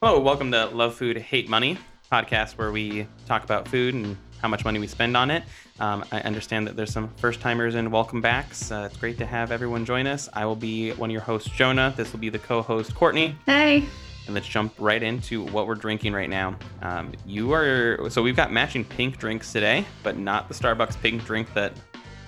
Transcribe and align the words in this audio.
Hello, 0.00 0.20
welcome 0.20 0.52
to 0.52 0.66
Love 0.66 0.94
Food, 0.94 1.18
Hate 1.18 1.48
Money 1.48 1.76
podcast, 2.12 2.52
where 2.52 2.70
we 2.70 3.08
talk 3.26 3.42
about 3.42 3.66
food 3.66 3.94
and 3.94 4.16
how 4.40 4.46
much 4.46 4.64
money 4.64 4.78
we 4.78 4.86
spend 4.86 5.16
on 5.16 5.28
it. 5.28 5.42
Um, 5.80 6.04
I 6.12 6.20
understand 6.20 6.68
that 6.68 6.76
there's 6.76 6.92
some 6.92 7.08
first 7.16 7.40
timers 7.40 7.74
and 7.74 7.90
welcome 7.90 8.20
backs. 8.20 8.70
Uh, 8.70 8.86
it's 8.88 8.96
great 8.96 9.18
to 9.18 9.26
have 9.26 9.50
everyone 9.50 9.84
join 9.84 10.06
us. 10.06 10.28
I 10.32 10.46
will 10.46 10.54
be 10.54 10.92
one 10.92 11.10
of 11.10 11.12
your 11.12 11.22
hosts, 11.22 11.50
Jonah. 11.50 11.92
This 11.96 12.12
will 12.12 12.20
be 12.20 12.28
the 12.28 12.38
co 12.38 12.62
host, 12.62 12.94
Courtney. 12.94 13.34
Hey. 13.44 13.86
And 14.26 14.36
let's 14.36 14.46
jump 14.46 14.72
right 14.78 15.02
into 15.02 15.44
what 15.46 15.66
we're 15.66 15.74
drinking 15.74 16.12
right 16.12 16.30
now. 16.30 16.56
Um, 16.80 17.12
you 17.26 17.52
are 17.52 18.08
so 18.08 18.22
we've 18.22 18.36
got 18.36 18.52
matching 18.52 18.84
pink 18.84 19.18
drinks 19.18 19.52
today, 19.52 19.84
but 20.04 20.16
not 20.16 20.46
the 20.46 20.54
Starbucks 20.54 21.02
pink 21.02 21.24
drink 21.24 21.52
that 21.54 21.72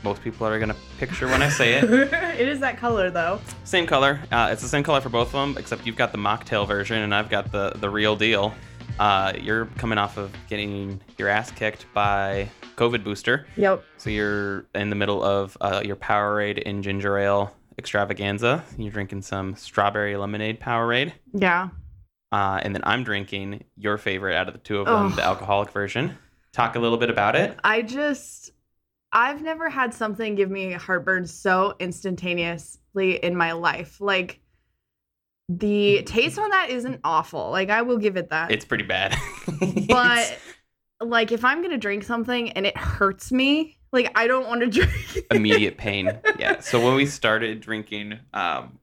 most 0.03 0.23
people 0.23 0.47
are 0.47 0.59
gonna 0.59 0.77
picture 0.99 1.27
when 1.29 1.43
I 1.43 1.49
say 1.49 1.75
it. 1.75 1.85
it 1.91 2.49
is 2.49 2.61
that 2.61 2.77
color 2.79 3.11
though. 3.11 3.41
Same 3.65 3.87
color. 3.87 4.21
Uh, 4.33 4.49
it's 4.53 4.63
the 4.63 4.69
same 4.69 4.83
color 4.83 5.01
for 5.01 5.09
both 5.11 5.29
of 5.29 5.33
them, 5.33 5.57
except 5.59 5.87
you've 5.87 5.97
got 5.97 6.13
the 6.13 6.19
mocktail 6.19 6.67
version 6.67 6.99
and 7.03 7.15
I've 7.15 7.29
got 7.31 7.53
the 7.53 7.73
the 7.77 7.91
real 7.91 8.17
deal. 8.17 8.55
Uh, 8.99 9.33
you're 9.41 9.67
coming 9.79 9.97
off 9.99 10.19
of 10.19 10.31
getting 10.49 11.01
your 11.17 11.29
ass 11.29 11.51
kicked 11.51 11.87
by 11.95 12.49
COVID 12.77 13.03
booster, 13.03 13.47
Yep. 13.57 13.83
so 13.97 14.11
you're 14.11 14.67
in 14.75 14.91
the 14.91 14.97
middle 14.97 15.23
of 15.23 15.57
uh, 15.61 15.81
your 15.85 15.97
Powerade 15.97 16.63
and 16.67 16.83
ginger 16.85 17.17
ale 17.17 17.55
extravaganza. 17.79 18.63
You're 18.77 18.93
drinking 18.93 19.23
some 19.23 19.57
strawberry 19.57 20.17
lemonade 20.17 20.61
Powerade. 20.61 21.13
Yeah. 21.33 21.69
Uh, 22.33 22.61
and 22.63 22.75
then 22.75 22.83
I'm 22.85 23.03
drinking 23.03 23.65
your 23.77 23.97
favorite 23.99 24.35
out 24.37 24.49
of 24.49 24.55
the 24.55 24.61
two 24.61 24.79
of 24.81 24.87
them, 24.87 25.07
Oh. 25.07 25.09
the 25.17 25.25
alcoholic 25.25 25.71
version. 25.71 26.17
Talk 26.53 26.77
a 26.77 26.79
little 26.79 26.99
bit 26.99 27.11
about 27.11 27.37
it. 27.37 27.59
I 27.65 27.83
just 27.83 28.51
I've 29.13 29.43
never 29.43 29.69
had 29.69 29.93
something 29.93 30.35
give 30.35 30.51
me 30.51 30.73
heartburn 30.73 31.27
so 31.27 31.75
instantaneously 31.81 33.17
in 33.17 33.35
my 33.37 33.53
life. 33.53 34.01
Like 34.01 34.41
the 35.49 36.03
taste 36.05 36.39
on 36.39 36.51
that 36.51 36.71
isn't 36.71 37.01
awful. 37.03 37.51
Like 37.51 37.71
I 37.71 37.83
will 37.83 37.99
give 37.99 38.17
it 38.17 38.31
that. 38.31 38.53
It's 38.53 38.65
pretty 38.65 38.85
bad. 38.85 39.17
but 39.89 40.39
like 41.01 41.33
if 41.33 41.45
I'm 41.45 41.63
gonna 41.63 41.79
drink 41.79 42.05
something 42.05 42.53
and 42.53 42.67
it 42.67 42.77
hurts 42.77 43.33
me, 43.33 43.79
like 43.93 44.13
I 44.15 44.27
don't 44.27 44.47
want 44.47 44.61
to 44.61 44.67
drink. 44.87 45.27
immediate 45.31 45.77
pain. 45.77 46.19
Yeah. 46.39 46.61
So 46.61 46.85
when 46.85 46.95
we 46.95 47.07
started 47.07 47.61
drinking, 47.61 48.19
um, 48.33 48.79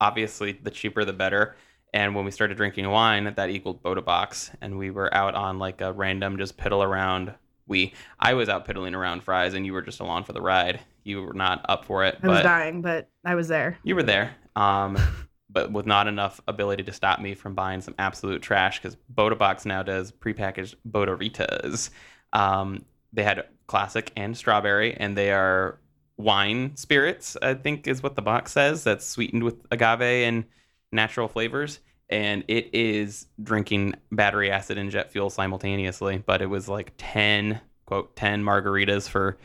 obviously 0.00 0.52
the 0.52 0.70
cheaper 0.70 1.04
the 1.04 1.12
better. 1.12 1.56
And 1.94 2.14
when 2.14 2.24
we 2.24 2.30
started 2.30 2.56
drinking 2.56 2.88
wine, 2.90 3.32
that 3.34 3.48
equaled 3.48 3.82
Bota 3.82 4.02
Box, 4.02 4.50
and 4.60 4.76
we 4.76 4.90
were 4.90 5.12
out 5.14 5.34
on 5.34 5.58
like 5.58 5.80
a 5.80 5.90
random 5.90 6.36
just 6.36 6.58
piddle 6.58 6.84
around. 6.84 7.32
We, 7.68 7.92
I 8.18 8.34
was 8.34 8.48
out 8.48 8.64
piddling 8.64 8.94
around 8.94 9.22
fries, 9.22 9.54
and 9.54 9.64
you 9.64 9.72
were 9.72 9.82
just 9.82 10.00
along 10.00 10.24
for 10.24 10.32
the 10.32 10.40
ride. 10.40 10.80
You 11.04 11.22
were 11.22 11.34
not 11.34 11.64
up 11.68 11.84
for 11.84 12.04
it, 12.04 12.18
I 12.22 12.28
was 12.28 12.42
dying, 12.42 12.82
but 12.82 13.08
I 13.24 13.34
was 13.34 13.48
there. 13.48 13.78
you 13.82 13.94
were 13.94 14.02
there. 14.02 14.34
Um, 14.56 14.98
but 15.50 15.72
with 15.72 15.86
not 15.86 16.06
enough 16.08 16.40
ability 16.46 16.82
to 16.84 16.92
stop 16.92 17.20
me 17.20 17.34
from 17.34 17.54
buying 17.54 17.80
some 17.80 17.94
absolute 17.98 18.42
trash 18.42 18.80
because 18.80 18.96
Bota 19.08 19.36
Box 19.36 19.64
now 19.64 19.82
does 19.82 20.12
prepackaged 20.12 20.74
Botaritas. 20.90 21.90
Um, 22.32 22.84
they 23.12 23.22
had 23.22 23.46
classic 23.66 24.12
and 24.16 24.36
strawberry, 24.36 24.94
and 24.94 25.16
they 25.16 25.32
are 25.32 25.78
wine 26.16 26.76
spirits. 26.76 27.36
I 27.40 27.54
think 27.54 27.86
is 27.86 28.02
what 28.02 28.16
the 28.16 28.22
box 28.22 28.52
says. 28.52 28.84
That's 28.84 29.06
sweetened 29.06 29.44
with 29.44 29.56
agave 29.70 30.02
and 30.02 30.44
natural 30.92 31.28
flavors. 31.28 31.80
And 32.10 32.44
it 32.48 32.70
is 32.72 33.26
drinking 33.42 33.94
battery 34.10 34.50
acid 34.50 34.78
and 34.78 34.90
jet 34.90 35.12
fuel 35.12 35.30
simultaneously. 35.30 36.22
But 36.24 36.40
it 36.40 36.46
was 36.46 36.68
like 36.68 36.92
ten 36.96 37.60
quote 37.86 38.16
ten 38.16 38.42
margaritas 38.42 39.08
for 39.08 39.36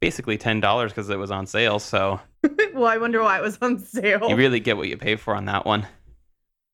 basically 0.00 0.36
ten 0.36 0.60
dollars 0.60 0.92
because 0.92 1.10
it 1.10 1.18
was 1.18 1.30
on 1.30 1.46
sale. 1.46 1.78
So 1.78 2.20
well, 2.74 2.86
I 2.86 2.98
wonder 2.98 3.22
why 3.22 3.38
it 3.38 3.42
was 3.42 3.58
on 3.60 3.78
sale. 3.78 4.28
you 4.28 4.36
really 4.36 4.60
get 4.60 4.76
what 4.76 4.88
you 4.88 4.96
pay 4.96 5.16
for 5.16 5.34
on 5.34 5.44
that 5.46 5.64
one. 5.64 5.86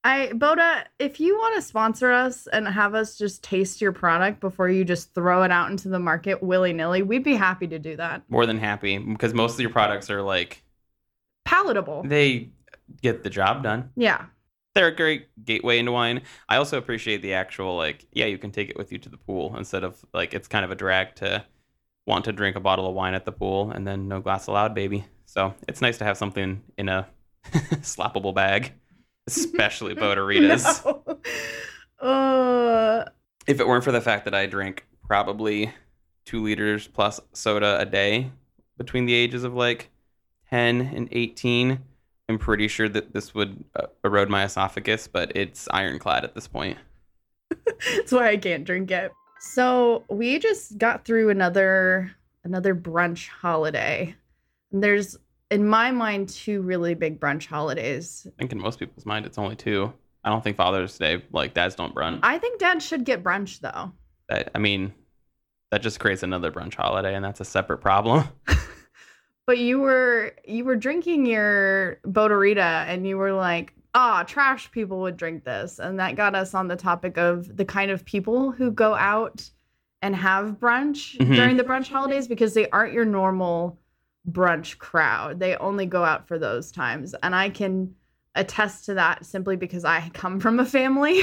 I 0.06 0.32
Bota, 0.34 0.84
if 0.98 1.18
you 1.18 1.34
want 1.36 1.54
to 1.56 1.62
sponsor 1.62 2.12
us 2.12 2.46
and 2.46 2.68
have 2.68 2.94
us 2.94 3.16
just 3.16 3.42
taste 3.42 3.80
your 3.80 3.92
product 3.92 4.38
before 4.40 4.68
you 4.68 4.84
just 4.84 5.14
throw 5.14 5.44
it 5.44 5.50
out 5.50 5.70
into 5.70 5.88
the 5.88 5.98
market 5.98 6.42
willy 6.42 6.74
nilly, 6.74 7.00
we'd 7.02 7.24
be 7.24 7.34
happy 7.34 7.66
to 7.68 7.78
do 7.78 7.96
that. 7.96 8.22
More 8.28 8.44
than 8.44 8.58
happy 8.58 8.98
because 8.98 9.32
most 9.32 9.54
of 9.54 9.60
your 9.60 9.70
products 9.70 10.10
are 10.10 10.20
like 10.20 10.62
Palatable. 11.46 12.02
they 12.04 12.50
get 13.00 13.22
the 13.22 13.30
job 13.30 13.62
done. 13.62 13.90
Yeah. 13.96 14.26
They're 14.74 14.88
a 14.88 14.94
great 14.94 15.28
gateway 15.44 15.78
into 15.78 15.92
wine. 15.92 16.22
I 16.48 16.56
also 16.56 16.78
appreciate 16.78 17.22
the 17.22 17.34
actual 17.34 17.76
like 17.76 18.06
yeah, 18.12 18.26
you 18.26 18.38
can 18.38 18.50
take 18.50 18.70
it 18.70 18.76
with 18.76 18.92
you 18.92 18.98
to 18.98 19.08
the 19.08 19.16
pool 19.16 19.56
instead 19.56 19.84
of 19.84 20.04
like 20.12 20.34
it's 20.34 20.48
kind 20.48 20.64
of 20.64 20.70
a 20.70 20.74
drag 20.74 21.14
to 21.16 21.44
want 22.06 22.24
to 22.26 22.32
drink 22.32 22.56
a 22.56 22.60
bottle 22.60 22.86
of 22.88 22.94
wine 22.94 23.14
at 23.14 23.24
the 23.24 23.32
pool 23.32 23.70
and 23.70 23.86
then 23.86 24.08
no 24.08 24.20
glass 24.20 24.46
allowed, 24.46 24.74
baby. 24.74 25.04
So 25.26 25.54
it's 25.68 25.80
nice 25.80 25.98
to 25.98 26.04
have 26.04 26.16
something 26.16 26.62
in 26.76 26.88
a 26.88 27.06
slappable 27.52 28.34
bag, 28.34 28.72
especially 29.26 29.94
Botaritas. 29.94 30.84
No. 32.02 32.08
Uh, 32.08 33.04
if 33.46 33.60
it 33.60 33.66
weren't 33.66 33.84
for 33.84 33.92
the 33.92 34.00
fact 34.00 34.26
that 34.26 34.34
I 34.34 34.44
drink 34.44 34.84
probably 35.06 35.72
two 36.26 36.42
liters 36.42 36.86
plus 36.86 37.20
soda 37.32 37.78
a 37.80 37.86
day 37.86 38.30
between 38.76 39.06
the 39.06 39.14
ages 39.14 39.44
of 39.44 39.54
like 39.54 39.90
10 40.50 40.80
and 40.80 41.08
18, 41.12 41.78
I'm 42.28 42.38
pretty 42.38 42.68
sure 42.68 42.88
that 42.88 43.12
this 43.12 43.34
would 43.34 43.64
uh, 43.76 43.86
erode 44.02 44.30
my 44.30 44.44
esophagus, 44.44 45.08
but 45.08 45.32
it's 45.36 45.68
ironclad 45.70 46.24
at 46.24 46.34
this 46.34 46.48
point. 46.48 46.78
that's 47.96 48.12
why 48.12 48.30
I 48.30 48.36
can't 48.36 48.64
drink 48.64 48.90
it. 48.90 49.12
So 49.40 50.04
we 50.08 50.38
just 50.38 50.78
got 50.78 51.04
through 51.04 51.30
another 51.30 52.10
another 52.44 52.74
brunch 52.74 53.28
holiday. 53.28 54.14
And 54.72 54.82
there's 54.82 55.18
in 55.50 55.66
my 55.66 55.90
mind 55.90 56.30
two 56.30 56.62
really 56.62 56.94
big 56.94 57.20
brunch 57.20 57.46
holidays. 57.46 58.26
I 58.26 58.32
think 58.38 58.52
in 58.52 58.58
most 58.58 58.78
people's 58.78 59.06
mind, 59.06 59.26
it's 59.26 59.38
only 59.38 59.56
two. 59.56 59.92
I 60.24 60.30
don't 60.30 60.42
think 60.42 60.56
Father's 60.56 60.96
Day, 60.96 61.22
like 61.32 61.52
dads 61.52 61.74
don't 61.74 61.94
brunch. 61.94 62.20
I 62.22 62.38
think 62.38 62.58
dad 62.58 62.82
should 62.82 63.04
get 63.04 63.22
brunch 63.22 63.60
though. 63.60 63.92
That, 64.30 64.50
I 64.54 64.58
mean, 64.58 64.94
that 65.70 65.82
just 65.82 66.00
creates 66.00 66.22
another 66.22 66.50
brunch 66.50 66.74
holiday, 66.74 67.14
and 67.14 67.24
that's 67.24 67.40
a 67.40 67.44
separate 67.44 67.78
problem. 67.78 68.24
But 69.46 69.58
you 69.58 69.78
were 69.80 70.32
you 70.46 70.64
were 70.64 70.76
drinking 70.76 71.26
your 71.26 71.96
Botarita 72.06 72.86
and 72.86 73.06
you 73.06 73.18
were 73.18 73.32
like, 73.32 73.74
ah, 73.94 74.24
trash 74.26 74.70
people 74.72 75.00
would 75.02 75.16
drink 75.16 75.44
this. 75.44 75.78
And 75.78 75.98
that 76.00 76.16
got 76.16 76.34
us 76.34 76.54
on 76.54 76.68
the 76.68 76.76
topic 76.76 77.18
of 77.18 77.56
the 77.56 77.64
kind 77.64 77.90
of 77.90 78.04
people 78.04 78.52
who 78.52 78.70
go 78.70 78.94
out 78.94 79.48
and 80.02 80.16
have 80.16 80.58
brunch 80.58 81.16
Mhm. 81.18 81.34
during 81.34 81.56
the 81.56 81.64
brunch 81.64 81.88
holidays 81.88 82.26
because 82.26 82.54
they 82.54 82.68
aren't 82.70 82.92
your 82.94 83.04
normal 83.04 83.78
brunch 84.30 84.78
crowd. 84.78 85.38
They 85.40 85.56
only 85.56 85.86
go 85.86 86.04
out 86.04 86.26
for 86.26 86.38
those 86.38 86.72
times. 86.72 87.14
And 87.22 87.34
I 87.34 87.50
can 87.50 87.94
attest 88.34 88.86
to 88.86 88.94
that 88.94 89.24
simply 89.26 89.56
because 89.56 89.84
I 89.84 90.10
come 90.14 90.40
from 90.40 90.58
a 90.58 90.64
family 90.66 91.22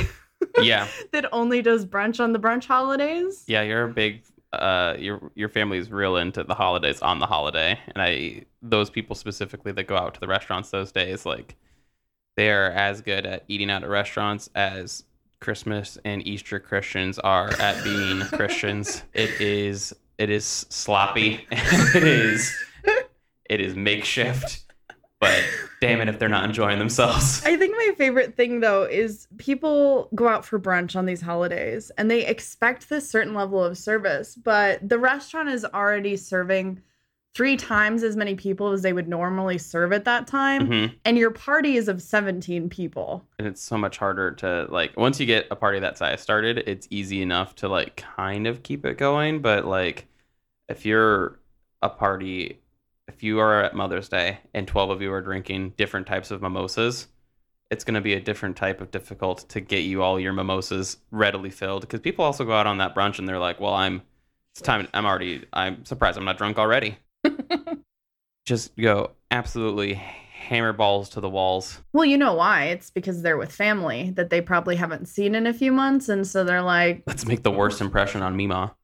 yeah, 0.62 0.88
that 1.12 1.26
only 1.32 1.62
does 1.62 1.86
brunch 1.86 2.20
on 2.20 2.32
the 2.34 2.40
brunch 2.40 2.66
holidays. 2.66 3.44
yeah, 3.48 3.62
you're 3.64 3.84
a 3.84 3.94
big. 3.94 4.24
Uh, 4.54 4.96
your 5.00 5.32
your 5.36 5.50
is 5.80 5.92
real 5.92 6.18
into 6.18 6.44
the 6.44 6.54
holidays 6.54 7.02
on 7.02 7.20
the 7.20 7.26
holiday, 7.26 7.80
and 7.88 8.02
I 8.02 8.44
those 8.62 8.90
people 8.90 9.16
specifically 9.16 9.72
that 9.72 9.84
go 9.84 9.96
out 9.96 10.14
to 10.16 10.20
the 10.20 10.28
restaurants 10.28 10.70
those 10.70 10.92
days, 10.92 11.26
like 11.26 11.56
they 12.36 12.52
are 12.52 12.72
as 12.72 13.02
good 13.02 13.26
at 13.26 13.44
eating 13.48 13.70
out 13.70 13.84
at 13.84 13.90
restaurants 13.90 14.50
as 14.56 15.04
Christmas 15.40 15.98
and 16.06 16.26
Easter 16.26 16.60
Christians 16.60 17.20
are 17.20 17.50
at 17.60 17.84
being 17.84 18.20
Christians. 18.34 19.04
It 19.14 19.30
is 19.42 19.94
it 20.18 20.30
is 20.30 20.46
sloppy. 20.46 21.46
it 21.52 22.04
is 22.04 22.56
it 23.50 23.60
is 23.60 23.76
makeshift. 23.76 24.66
But 25.20 25.44
damn 25.82 26.00
it 26.00 26.08
if 26.08 26.20
they're 26.20 26.30
not 26.30 26.46
enjoying 26.46 26.80
themselves. 26.80 27.42
I 27.44 27.58
think 27.58 27.76
my 27.76 27.92
favorite 27.98 28.38
thing 28.38 28.60
though 28.62 28.84
is 28.84 29.28
people 29.38 30.08
go 30.16 30.28
out 30.28 30.46
for 30.46 30.60
brunch 30.60 30.96
on 30.96 31.06
these 31.06 31.22
holidays 31.22 31.92
and 31.98 32.10
they 32.10 32.26
expect 32.26 32.88
this 32.88 33.10
certain 33.10 33.34
level 33.34 33.62
of 33.62 33.78
service, 33.78 34.36
but 34.36 34.88
the 34.88 35.00
restaurant 35.00 35.50
is 35.50 35.66
already 35.66 36.16
serving 36.16 36.82
three 37.34 37.56
times 37.58 38.04
as 38.04 38.16
many 38.18 38.36
people 38.36 38.72
as 38.72 38.82
they 38.82 38.92
would 38.94 39.08
normally 39.08 39.58
serve 39.58 39.94
at 39.94 40.04
that 40.04 40.28
time, 40.28 40.68
Mhm. 40.68 40.94
and 41.06 41.18
your 41.18 41.32
party 41.32 41.78
is 41.78 41.88
of 41.88 42.02
17 42.02 42.70
people. 42.70 43.26
and 43.40 43.48
it's 43.48 43.62
so 43.62 43.78
much 43.78 43.98
harder 43.98 44.32
to 44.32 44.68
like 44.70 44.96
once 44.98 45.20
you 45.20 45.26
get 45.26 45.48
a 45.50 45.56
party 45.56 45.80
that 45.80 45.98
size 45.98 46.22
started 46.22 46.60
it's 46.68 46.88
easy 46.92 47.22
enough 47.24 47.56
to 47.56 47.68
like 47.68 47.96
kind 47.96 48.46
of 48.46 48.62
keep 48.64 48.86
it 48.86 48.98
going 49.00 49.42
but 49.42 49.66
like 49.66 50.06
if 50.70 50.86
you're 50.86 51.40
a 51.82 51.90
party 51.90 52.60
if 53.08 53.24
you 53.24 53.40
are 53.40 53.64
at 53.64 53.76
mother's 53.76 54.10
day 54.10 54.40
and 54.54 54.68
12 54.68 54.90
of 54.90 55.02
you 55.02 55.12
are 55.12 55.22
drinking 55.22 55.74
different 55.78 56.08
types 56.08 56.32
of 56.32 56.42
mimosas 56.42 57.08
it's 57.70 57.86
going 57.86 57.96
to 57.96 58.02
be 58.02 58.14
a 58.14 58.20
different 58.20 58.58
type 58.58 58.82
of 58.82 58.92
difficult 58.92 59.48
to 59.50 59.62
get 59.62 59.80
you 59.80 60.02
all 60.04 60.20
your 60.20 60.34
mimosas 60.34 60.98
readily 61.10 61.50
filled 61.50 61.82
because 61.82 62.00
people 62.00 62.26
also 62.26 62.44
go 62.44 62.54
out 62.54 62.68
on 62.68 62.78
that 62.78 62.96
brunch 62.96 63.20
and 63.20 63.28
they're 63.28 63.40
like 63.40 63.60
well 63.60 63.74
i'm 63.74 64.02
it's 64.54 64.62
time 64.62 64.88
i'm 64.94 65.06
already 65.06 65.46
i'm 65.54 65.84
surprised 65.86 66.18
i'm 66.18 66.26
not 66.26 66.38
drunk 66.38 66.58
already 66.58 66.98
just 68.46 68.76
go 68.76 69.12
absolutely 69.30 69.94
hammer 69.94 70.74
balls 70.74 71.10
to 71.10 71.22
the 71.22 71.30
walls 71.30 71.80
Well, 71.94 72.04
you 72.04 72.18
know 72.18 72.34
why? 72.34 72.66
It's 72.66 72.90
because 72.90 73.22
they're 73.22 73.38
with 73.38 73.52
family 73.52 74.12
that 74.16 74.30
they 74.32 74.42
probably 74.42 74.76
haven't 74.76 75.06
seen 75.08 75.36
in 75.36 75.46
a 75.46 75.54
few 75.54 75.72
months, 75.72 76.10
and 76.10 76.26
so 76.26 76.44
they're 76.44 76.64
like, 76.64 77.04
Let's 77.06 77.26
make 77.26 77.44
the 77.44 77.52
worst 77.52 77.80
impression 77.80 78.22
on 78.22 78.36
Mima. 78.36 78.76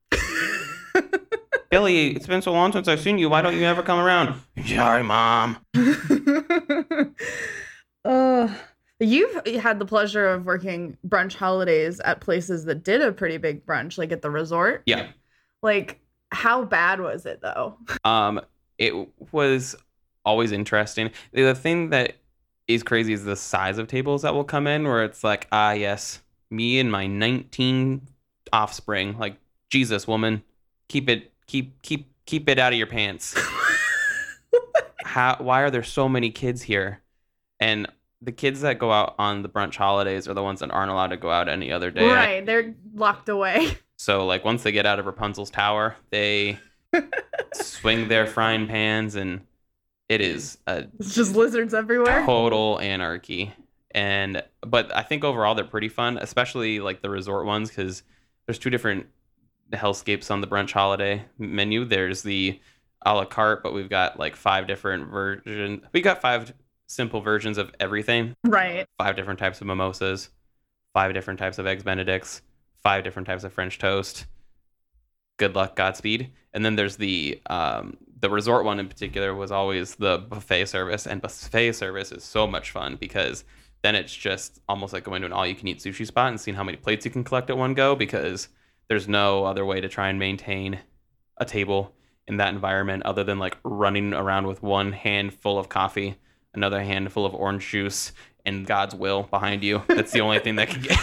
Billy, 1.69 2.15
it's 2.15 2.27
been 2.27 2.41
so 2.41 2.53
long 2.53 2.71
since 2.71 2.87
I've 2.87 3.01
seen 3.01 3.17
you. 3.17 3.29
Why 3.29 3.41
don't 3.41 3.55
you 3.55 3.63
ever 3.63 3.83
come 3.83 3.99
around? 3.99 4.39
Sorry, 4.65 5.03
mom. 5.03 5.57
uh, 8.05 8.47
You've 8.99 9.45
had 9.61 9.77
the 9.77 9.85
pleasure 9.85 10.27
of 10.27 10.45
working 10.45 10.97
brunch 11.07 11.35
holidays 11.35 11.99
at 11.99 12.19
places 12.19 12.65
that 12.65 12.83
did 12.83 13.01
a 13.01 13.11
pretty 13.11 13.37
big 13.37 13.63
brunch, 13.65 13.97
like 13.97 14.11
at 14.11 14.23
the 14.23 14.31
resort. 14.31 14.81
Yeah. 14.87 15.07
Like, 15.61 15.99
how 16.31 16.63
bad 16.63 16.99
was 16.99 17.25
it 17.25 17.41
though? 17.41 17.77
Um, 18.03 18.41
it 18.77 18.93
was 19.31 19.75
always 20.25 20.51
interesting. 20.51 21.11
The 21.31 21.53
thing 21.53 21.91
that 21.91 22.17
is 22.67 22.83
crazy 22.83 23.13
is 23.13 23.23
the 23.23 23.35
size 23.35 23.77
of 23.77 23.87
tables 23.87 24.23
that 24.23 24.33
will 24.33 24.43
come 24.43 24.65
in, 24.65 24.83
where 24.83 25.03
it's 25.03 25.23
like, 25.23 25.47
ah, 25.51 25.71
yes, 25.71 26.21
me 26.49 26.79
and 26.79 26.91
my 26.91 27.05
19 27.07 28.01
offspring. 28.51 29.17
Like, 29.17 29.37
Jesus, 29.69 30.07
woman, 30.07 30.43
keep 30.89 31.09
it, 31.09 31.31
keep, 31.47 31.81
keep, 31.81 32.11
keep 32.25 32.47
it 32.49 32.59
out 32.59 32.73
of 32.73 32.77
your 32.77 32.87
pants. 32.87 33.35
How? 35.03 35.37
Why 35.39 35.61
are 35.61 35.71
there 35.71 35.83
so 35.83 36.07
many 36.09 36.29
kids 36.31 36.61
here? 36.61 37.01
And 37.59 37.87
the 38.21 38.31
kids 38.31 38.61
that 38.61 38.79
go 38.79 38.91
out 38.91 39.15
on 39.17 39.41
the 39.41 39.49
brunch 39.49 39.75
holidays 39.75 40.27
are 40.27 40.33
the 40.33 40.43
ones 40.43 40.59
that 40.59 40.71
aren't 40.71 40.91
allowed 40.91 41.07
to 41.07 41.17
go 41.17 41.29
out 41.31 41.47
any 41.47 41.71
other 41.71 41.91
day. 41.91 42.07
right, 42.07 42.45
they're 42.45 42.75
locked 42.93 43.29
away. 43.29 43.77
So 43.99 44.25
like 44.27 44.45
once 44.45 44.61
they 44.63 44.71
get 44.71 44.85
out 44.85 44.99
of 44.99 45.05
Rapunzel's 45.07 45.49
tower, 45.49 45.95
they 46.11 46.59
swing 47.53 48.07
their 48.07 48.27
frying 48.27 48.67
pans 48.67 49.15
and 49.15 49.41
it 50.07 50.21
is 50.21 50.57
a 50.67 50.85
It's 50.99 51.15
just 51.15 51.35
lizards 51.35 51.73
everywhere. 51.73 52.23
total 52.25 52.79
anarchy. 52.79 53.53
And 53.91 54.43
but 54.61 54.95
I 54.95 55.01
think 55.01 55.23
overall 55.23 55.55
they're 55.55 55.65
pretty 55.65 55.89
fun, 55.89 56.17
especially 56.19 56.79
like 56.79 57.01
the 57.01 57.09
resort 57.09 57.45
ones 57.47 57.71
cuz 57.71 58.03
there's 58.45 58.59
two 58.59 58.69
different 58.69 59.07
hellscapes 59.73 60.31
on 60.31 60.39
the 60.39 60.47
brunch 60.47 60.71
holiday 60.71 61.25
menu. 61.37 61.83
There's 61.83 62.21
the 62.23 62.59
a 63.05 63.13
la 63.13 63.25
carte, 63.25 63.63
but 63.63 63.73
we've 63.73 63.89
got 63.89 64.17
like 64.17 64.35
five 64.35 64.67
different 64.67 65.09
versions. 65.09 65.81
We 65.93 66.01
got 66.01 66.21
five 66.21 66.53
simple 66.87 67.19
versions 67.21 67.57
of 67.57 67.73
everything 67.79 68.35
Right. 68.45 68.87
five 68.97 69.15
different 69.15 69.39
types 69.39 69.59
of 69.59 69.67
mimosas, 69.67 70.29
five 70.93 71.13
different 71.13 71.39
types 71.39 71.57
of 71.57 71.67
eggs 71.67 71.83
benedicts, 71.83 72.41
five 72.81 73.03
different 73.03 73.27
types 73.27 73.43
of 73.43 73.51
French 73.51 73.77
toast. 73.77 74.25
Good 75.37 75.53
luck, 75.53 75.75
Godspeed. 75.75 76.31
And 76.53 76.65
then 76.65 76.75
there's 76.75 76.95
the 76.97 77.39
um, 77.49 77.97
the 78.19 78.29
resort 78.29 78.65
one 78.65 78.79
in 78.79 78.87
particular 78.87 79.35
was 79.35 79.51
always 79.51 79.95
the 79.95 80.17
buffet 80.17 80.65
service, 80.65 81.05
and 81.05 81.21
buffet 81.21 81.73
service 81.73 82.11
is 82.11 82.23
so 82.23 82.47
much 82.47 82.71
fun 82.71 82.95
because 82.95 83.43
then 83.83 83.93
it's 83.93 84.13
just 84.15 84.59
almost 84.67 84.91
like 84.93 85.03
going 85.03 85.21
to 85.21 85.27
an 85.27 85.33
all 85.33 85.45
you 85.45 85.53
can 85.53 85.67
eat 85.67 85.77
sushi 85.77 86.07
spot 86.07 86.29
and 86.29 86.41
seeing 86.41 86.55
how 86.55 86.63
many 86.63 86.77
plates 86.77 87.05
you 87.05 87.11
can 87.11 87.23
collect 87.23 87.49
at 87.51 87.57
one 87.57 87.75
go 87.75 87.95
because 87.95 88.47
there's 88.89 89.07
no 89.07 89.45
other 89.45 89.65
way 89.65 89.81
to 89.81 89.89
try 89.89 90.09
and 90.09 90.19
maintain 90.19 90.79
a 91.37 91.45
table 91.45 91.93
in 92.27 92.37
that 92.37 92.53
environment 92.53 93.03
other 93.03 93.23
than 93.23 93.39
like 93.39 93.57
running 93.63 94.13
around 94.13 94.47
with 94.47 94.61
one 94.61 94.91
hand 94.91 95.33
full 95.33 95.57
of 95.57 95.69
coffee 95.69 96.17
another 96.57 96.81
handful 96.81 97.25
of 97.25 97.33
orange 97.33 97.69
juice 97.69 98.11
and 98.45 98.65
God's 98.65 98.95
will 98.95 99.23
behind 99.23 99.61
you. 99.61 99.83
That's 99.87 100.11
the 100.13 100.21
only 100.21 100.39
thing 100.39 100.55
that 100.55 100.69
can 100.69 100.81
get. 100.81 100.97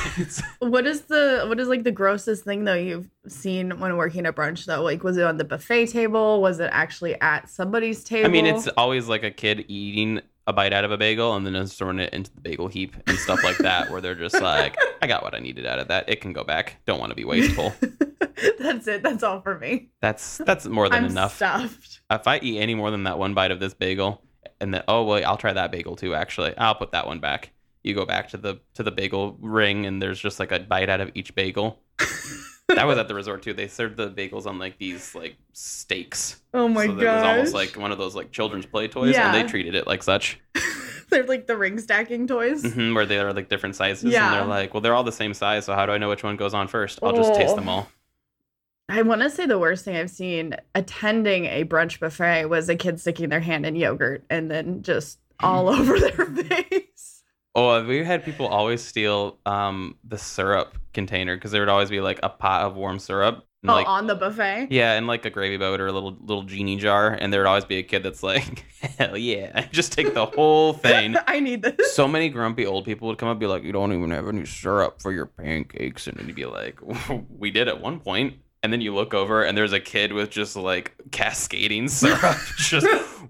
What 0.58 0.86
is 0.86 1.02
the 1.02 1.44
what 1.46 1.60
is 1.60 1.68
like 1.68 1.84
the 1.84 1.92
grossest 1.92 2.42
thing 2.42 2.64
though 2.64 2.74
you've 2.74 3.08
seen 3.28 3.78
when 3.78 3.96
working 3.96 4.26
at 4.26 4.34
brunch 4.34 4.64
though? 4.64 4.82
Like 4.82 5.04
was 5.04 5.16
it 5.16 5.24
on 5.24 5.36
the 5.36 5.44
buffet 5.44 5.86
table? 5.86 6.40
Was 6.42 6.58
it 6.58 6.70
actually 6.72 7.20
at 7.20 7.48
somebody's 7.48 8.02
table? 8.02 8.28
I 8.28 8.32
mean, 8.32 8.46
it's 8.46 8.66
always 8.76 9.08
like 9.08 9.22
a 9.22 9.30
kid 9.30 9.66
eating 9.68 10.22
a 10.46 10.52
bite 10.52 10.72
out 10.72 10.84
of 10.84 10.90
a 10.90 10.96
bagel 10.98 11.34
and 11.34 11.46
then 11.46 11.54
just 11.54 11.78
throwing 11.78 11.98
it 11.98 12.12
into 12.12 12.30
the 12.34 12.40
bagel 12.40 12.68
heap 12.68 12.94
and 13.06 13.18
stuff 13.18 13.42
like 13.42 13.58
that, 13.58 13.90
where 13.90 14.00
they're 14.00 14.14
just 14.14 14.40
like, 14.40 14.76
"I 15.02 15.06
got 15.06 15.22
what 15.22 15.34
I 15.34 15.38
needed 15.38 15.66
out 15.66 15.78
of 15.78 15.88
that. 15.88 16.08
It 16.08 16.20
can 16.20 16.32
go 16.32 16.44
back. 16.44 16.76
Don't 16.86 17.00
want 17.00 17.10
to 17.10 17.16
be 17.16 17.24
wasteful." 17.24 17.72
That's 18.58 18.86
it. 18.88 19.02
That's 19.02 19.22
all 19.22 19.40
for 19.40 19.58
me. 19.58 19.90
That's 20.00 20.38
that's 20.38 20.66
more 20.66 20.88
than 20.88 21.04
I'm 21.04 21.10
enough. 21.10 21.36
stuffed. 21.36 22.00
If 22.10 22.26
I 22.26 22.38
eat 22.38 22.58
any 22.58 22.74
more 22.74 22.90
than 22.90 23.04
that 23.04 23.18
one 23.18 23.32
bite 23.34 23.50
of 23.50 23.60
this 23.60 23.74
bagel, 23.74 24.22
and 24.60 24.74
then 24.74 24.82
oh 24.88 25.04
well, 25.04 25.24
I'll 25.24 25.36
try 25.36 25.52
that 25.52 25.70
bagel 25.70 25.96
too. 25.96 26.14
Actually, 26.14 26.56
I'll 26.58 26.74
put 26.74 26.92
that 26.92 27.06
one 27.06 27.20
back. 27.20 27.52
You 27.82 27.94
go 27.94 28.04
back 28.04 28.28
to 28.30 28.36
the 28.36 28.60
to 28.74 28.82
the 28.82 28.90
bagel 28.90 29.36
ring, 29.40 29.86
and 29.86 30.02
there's 30.02 30.20
just 30.20 30.40
like 30.40 30.52
a 30.52 30.60
bite 30.60 30.88
out 30.88 31.00
of 31.00 31.10
each 31.14 31.34
bagel. 31.34 31.80
that 32.68 32.86
was 32.86 32.98
at 32.98 33.08
the 33.08 33.14
resort 33.14 33.42
too. 33.42 33.52
They 33.52 33.68
served 33.68 33.96
the 33.96 34.10
bagels 34.10 34.46
on 34.46 34.58
like 34.58 34.78
these 34.78 35.14
like 35.14 35.36
steaks. 35.52 36.40
Oh 36.52 36.68
my 36.68 36.86
so 36.86 36.94
god. 36.94 37.02
it 37.02 37.06
was 37.14 37.22
almost 37.24 37.54
like 37.54 37.76
one 37.76 37.92
of 37.92 37.98
those 37.98 38.14
like 38.14 38.32
children's 38.32 38.66
play 38.66 38.88
toys, 38.88 39.16
and 39.16 39.34
they 39.34 39.42
treated 39.44 39.74
it 39.74 39.86
like 39.86 40.02
such. 40.02 40.40
They're 41.10 41.24
like 41.24 41.46
the 41.46 41.56
ring 41.56 41.78
stacking 41.78 42.26
toys. 42.26 42.64
hmm 42.74 42.94
where 42.94 43.06
they 43.06 43.18
are 43.18 43.32
like 43.32 43.48
different 43.48 43.76
sizes, 43.76 44.12
Yeah. 44.12 44.26
and 44.26 44.34
they're 44.34 44.44
like, 44.46 44.72
well, 44.74 44.80
they're 44.80 44.94
all 44.94 45.04
the 45.04 45.12
same 45.12 45.34
size, 45.34 45.64
so 45.66 45.74
how 45.74 45.84
do 45.86 45.92
I 45.92 45.98
know 45.98 46.08
which 46.08 46.24
one 46.24 46.36
goes 46.36 46.54
on 46.54 46.66
first? 46.66 46.98
I'll 47.02 47.12
just 47.14 47.34
taste 47.34 47.52
Oh. 47.52 47.56
them 47.56 47.68
all. 47.68 47.88
I 48.88 49.02
want 49.02 49.20
to 49.22 49.30
say 49.30 49.46
the 49.46 49.58
worst 49.58 49.84
thing 49.84 49.96
I've 49.96 50.10
seen 50.10 50.56
attending 50.74 51.44
a 51.46 51.64
brunch 51.64 52.00
buffet 52.00 52.46
was 52.46 52.68
a 52.68 52.76
kid 52.76 53.00
sticking 53.00 53.28
their 53.30 53.40
hand 53.40 53.64
in 53.64 53.76
yogurt 53.76 54.24
and 54.28 54.50
then 54.50 54.82
just 54.82 55.18
all 55.40 55.68
over 55.74 55.98
their 56.00 56.10
face. 56.26 57.13
Oh, 57.56 57.84
we 57.84 58.02
had 58.04 58.24
people 58.24 58.46
always 58.46 58.82
steal 58.82 59.38
um 59.46 59.96
the 60.04 60.18
syrup 60.18 60.76
container 60.92 61.36
because 61.36 61.50
there 61.52 61.62
would 61.62 61.68
always 61.68 61.90
be 61.90 62.00
like 62.00 62.20
a 62.22 62.28
pot 62.28 62.62
of 62.62 62.74
warm 62.76 62.98
syrup. 62.98 63.44
And, 63.62 63.70
Oh, 63.70 63.74
like, 63.76 63.88
on 63.88 64.06
the 64.06 64.14
buffet. 64.14 64.68
Yeah, 64.70 64.92
and 64.92 65.06
like 65.06 65.24
a 65.24 65.30
gravy 65.30 65.56
boat 65.56 65.80
or 65.80 65.86
a 65.86 65.92
little 65.92 66.16
little 66.20 66.42
genie 66.42 66.76
jar, 66.76 67.08
and 67.18 67.32
there 67.32 67.40
would 67.40 67.46
always 67.46 67.64
be 67.64 67.78
a 67.78 67.82
kid 67.82 68.02
that's 68.02 68.22
like, 68.22 68.66
"Hell 68.98 69.16
yeah!" 69.16 69.66
Just 69.72 69.92
take 69.92 70.12
the 70.12 70.26
whole 70.26 70.72
thing. 70.86 71.16
I 71.26 71.40
need 71.40 71.62
this. 71.62 71.94
so 71.94 72.06
many 72.06 72.28
grumpy 72.28 72.66
old 72.66 72.84
people 72.84 73.08
would 73.08 73.16
come 73.16 73.28
up 73.28 73.34
and 73.34 73.40
be 73.40 73.46
like, 73.46 73.62
"You 73.62 73.72
don't 73.72 73.92
even 73.94 74.10
have 74.10 74.28
any 74.28 74.44
syrup 74.44 75.00
for 75.00 75.12
your 75.12 75.24
pancakes," 75.26 76.06
and 76.06 76.18
then 76.18 76.26
you'd 76.26 76.36
be 76.36 76.44
like, 76.44 76.78
"We 77.30 77.50
did 77.50 77.68
at 77.68 77.80
one 77.80 78.00
point." 78.00 78.34
And 78.62 78.72
then 78.72 78.80
you 78.80 78.94
look 78.94 79.12
over, 79.14 79.42
and 79.44 79.56
there's 79.56 79.72
a 79.74 79.80
kid 79.80 80.12
with 80.14 80.30
just 80.30 80.56
like 80.56 80.94
cascading 81.10 81.88
syrup, 81.88 82.36
just 82.58 82.86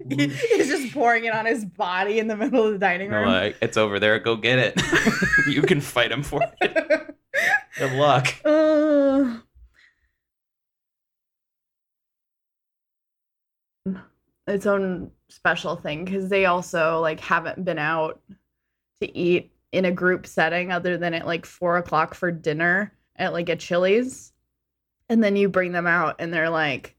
He- 0.09 0.27
He's 0.27 0.67
just 0.67 0.93
pouring 0.93 1.25
it 1.25 1.33
on 1.33 1.45
his 1.45 1.65
body 1.65 2.19
in 2.19 2.27
the 2.27 2.35
middle 2.37 2.65
of 2.65 2.73
the 2.73 2.79
dining 2.79 3.09
They're 3.09 3.21
room. 3.21 3.29
like, 3.29 3.57
"It's 3.61 3.77
over 3.77 3.99
there. 3.99 4.19
Go 4.19 4.35
get 4.35 4.59
it. 4.59 4.81
you 5.47 5.61
can 5.61 5.81
fight 5.81 6.11
him 6.11 6.23
for 6.23 6.41
it. 6.61 7.15
Good 7.77 7.91
luck." 7.93 8.33
Uh, 8.45 9.37
its 14.47 14.65
own 14.65 15.11
special 15.29 15.75
thing 15.75 16.05
because 16.05 16.29
they 16.29 16.45
also 16.45 16.99
like 17.01 17.19
haven't 17.19 17.65
been 17.65 17.79
out 17.79 18.21
to 19.01 19.17
eat 19.17 19.51
in 19.71 19.85
a 19.85 19.91
group 19.91 20.25
setting 20.27 20.71
other 20.71 20.97
than 20.97 21.13
at 21.13 21.25
like 21.25 21.45
four 21.45 21.77
o'clock 21.77 22.13
for 22.13 22.31
dinner 22.31 22.93
at 23.17 23.33
like 23.33 23.49
a 23.49 23.55
Chili's, 23.55 24.33
and 25.09 25.23
then 25.23 25.35
you 25.35 25.49
bring 25.49 25.71
them 25.71 25.87
out 25.87 26.15
and 26.19 26.33
they're 26.33 26.49
like, 26.49 26.95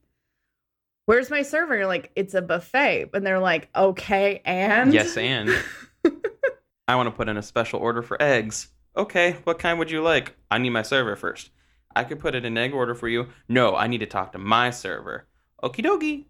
"Where's 1.07 1.31
my 1.31 1.41
server?" 1.41 1.75
You're 1.75 1.87
like, 1.87 2.11
"It's 2.15 2.35
a 2.35 2.41
buffet," 2.43 3.09
and 3.13 3.25
they're 3.25 3.39
like, 3.39 3.69
"Okay, 3.75 4.41
and 4.45 4.93
Yes, 4.93 5.17
and 5.17 5.49
I 6.87 6.95
want 6.95 7.07
to 7.07 7.11
put 7.11 7.27
in 7.27 7.37
a 7.37 7.41
special 7.41 7.79
order 7.79 8.03
for 8.03 8.21
eggs. 8.21 8.67
Okay, 8.95 9.37
what 9.43 9.57
kind 9.59 9.79
would 9.79 9.89
you 9.89 10.01
like? 10.03 10.35
I 10.51 10.59
need 10.59 10.69
my 10.69 10.83
server 10.83 11.15
first. 11.15 11.49
I 11.95 12.03
could 12.03 12.19
put 12.19 12.35
in 12.35 12.45
an 12.45 12.57
egg 12.57 12.73
order 12.73 12.93
for 12.93 13.07
you. 13.07 13.27
No, 13.49 13.75
I 13.75 13.87
need 13.87 13.99
to 13.99 14.05
talk 14.05 14.31
to 14.33 14.37
my 14.37 14.69
server. 14.69 15.25
Okie 15.63 15.83
dokie. 15.83 16.25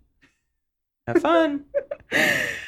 Have 1.08 1.22
fun. 1.22 1.66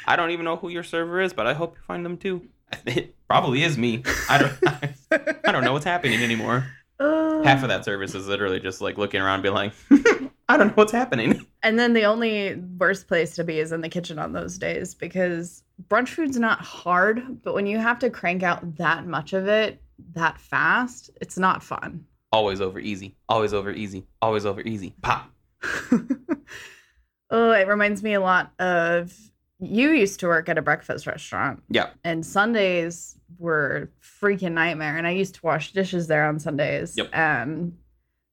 I 0.06 0.16
don't 0.16 0.30
even 0.30 0.44
know 0.44 0.56
who 0.56 0.68
your 0.68 0.82
server 0.82 1.20
is, 1.20 1.32
but 1.32 1.46
I 1.46 1.54
hope 1.54 1.76
you 1.76 1.82
find 1.86 2.04
them 2.04 2.16
too. 2.18 2.42
It 2.86 3.16
probably 3.26 3.64
is 3.64 3.76
me. 3.76 4.02
I 4.28 4.38
don't. 4.38 5.42
I 5.46 5.50
don't 5.52 5.64
know 5.64 5.72
what's 5.72 5.84
happening 5.84 6.22
anymore. 6.22 6.66
Uh, 7.00 7.42
Half 7.44 7.62
of 7.62 7.68
that 7.68 7.84
service 7.84 8.14
is 8.14 8.28
literally 8.28 8.60
just 8.60 8.80
like 8.80 8.96
looking 8.96 9.20
around, 9.20 9.34
and 9.34 9.42
be 9.42 9.48
like, 9.50 9.72
I 10.50 10.56
don't 10.56 10.68
know 10.68 10.72
what's 10.74 10.92
happening. 10.92 11.46
And 11.62 11.78
then 11.78 11.92
the 11.92 12.04
only 12.04 12.54
worst 12.78 13.06
place 13.06 13.34
to 13.34 13.44
be 13.44 13.58
is 13.58 13.70
in 13.70 13.82
the 13.82 13.90
kitchen 13.90 14.18
on 14.18 14.32
those 14.32 14.56
days 14.56 14.94
because 14.94 15.62
brunch 15.90 16.08
food's 16.08 16.38
not 16.38 16.62
hard, 16.62 17.42
but 17.42 17.52
when 17.52 17.66
you 17.66 17.76
have 17.76 17.98
to 17.98 18.08
crank 18.08 18.42
out 18.42 18.76
that 18.76 19.06
much 19.06 19.34
of 19.34 19.46
it 19.46 19.82
that 20.14 20.40
fast, 20.40 21.10
it's 21.20 21.36
not 21.36 21.62
fun. 21.62 22.06
Always 22.32 22.62
over 22.62 22.80
easy. 22.80 23.14
Always 23.28 23.52
over 23.52 23.70
easy. 23.70 24.06
Always 24.22 24.46
over 24.46 24.62
easy. 24.62 24.94
Pop. 25.02 25.30
oh, 27.30 27.52
it 27.52 27.68
reminds 27.68 28.02
me 28.02 28.14
a 28.14 28.20
lot 28.20 28.52
of 28.58 29.12
you 29.58 29.90
used 29.90 30.20
to 30.20 30.26
work 30.26 30.48
at 30.48 30.56
a 30.56 30.62
breakfast 30.62 31.06
restaurant 31.06 31.62
Yeah. 31.68 31.90
and 32.02 32.24
Sundays 32.24 33.16
were 33.38 33.90
freaking 34.02 34.52
nightmare. 34.52 34.96
And 34.96 35.06
I 35.06 35.10
used 35.10 35.34
to 35.34 35.40
wash 35.44 35.72
dishes 35.72 36.06
there 36.06 36.26
on 36.26 36.38
Sundays. 36.38 36.94
Yep. 36.96 37.10
And 37.12 37.76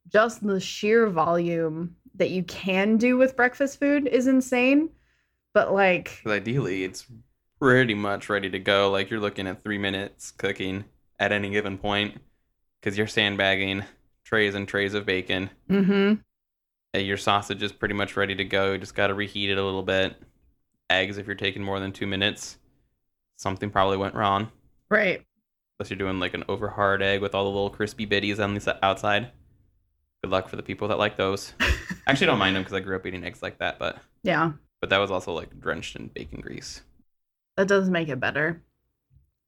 just 0.07 0.45
the 0.47 0.61
sheer 0.61 1.07
volume 1.09 1.97
that 2.17 2.31
you 2.31 2.43
can 2.43 2.97
do 2.97 3.17
with 3.17 3.35
breakfast 3.35 3.79
food 3.79 4.07
is 4.07 4.27
insane. 4.27 4.89
But 5.53 5.73
like, 5.73 6.21
ideally, 6.25 6.83
it's 6.83 7.07
pretty 7.59 7.93
much 7.93 8.29
ready 8.29 8.49
to 8.49 8.59
go. 8.59 8.91
Like 8.91 9.09
you're 9.09 9.19
looking 9.19 9.47
at 9.47 9.63
three 9.63 9.77
minutes 9.77 10.31
cooking 10.31 10.85
at 11.19 11.31
any 11.31 11.49
given 11.49 11.77
point 11.77 12.19
because 12.79 12.97
you're 12.97 13.07
sandbagging 13.07 13.83
trays 14.23 14.55
and 14.55 14.67
trays 14.67 14.93
of 14.93 15.05
bacon. 15.05 15.49
mm-hmm. 15.69 16.13
Your 16.99 17.17
sausage 17.17 17.61
is 17.61 17.71
pretty 17.71 17.93
much 17.93 18.17
ready 18.17 18.33
to 18.35 18.43
go. 18.43 18.71
You 18.73 18.77
just 18.79 18.95
got 18.95 19.07
to 19.07 19.13
reheat 19.13 19.49
it 19.49 19.57
a 19.57 19.63
little 19.63 19.83
bit. 19.83 20.15
Eggs, 20.89 21.17
if 21.17 21.27
you're 21.27 21.35
taking 21.35 21.63
more 21.63 21.79
than 21.79 21.91
two 21.91 22.07
minutes, 22.07 22.57
something 23.35 23.69
probably 23.69 23.97
went 23.97 24.15
wrong. 24.15 24.49
Right. 24.89 25.23
Unless 25.77 25.91
you're 25.91 25.97
doing 25.97 26.19
like 26.19 26.33
an 26.33 26.43
over 26.49 26.69
hard 26.69 27.03
egg 27.03 27.21
with 27.21 27.35
all 27.35 27.43
the 27.43 27.51
little 27.51 27.69
crispy 27.69 28.07
bitties 28.07 28.43
on 28.43 28.55
the 28.55 28.85
outside. 28.85 29.31
Good 30.23 30.31
luck 30.31 30.49
for 30.49 30.55
the 30.55 30.63
people 30.63 30.87
that 30.87 30.97
like 30.97 31.17
those. 31.17 31.53
I 31.59 31.65
actually 32.07 32.27
don't 32.27 32.39
mind 32.39 32.55
them 32.55 32.63
because 32.63 32.73
I 32.75 32.79
grew 32.79 32.95
up 32.95 33.05
eating 33.05 33.23
eggs 33.23 33.41
like 33.43 33.59
that, 33.59 33.77
but 33.79 33.97
Yeah. 34.23 34.51
but 34.81 34.89
that 34.89 34.97
was 34.97 35.11
also 35.11 35.33
like 35.33 35.59
drenched 35.59 35.95
in 35.95 36.07
bacon 36.07 36.41
grease. 36.41 36.81
That 37.55 37.67
does 37.67 37.89
make 37.89 38.09
it 38.09 38.19
better. 38.19 38.61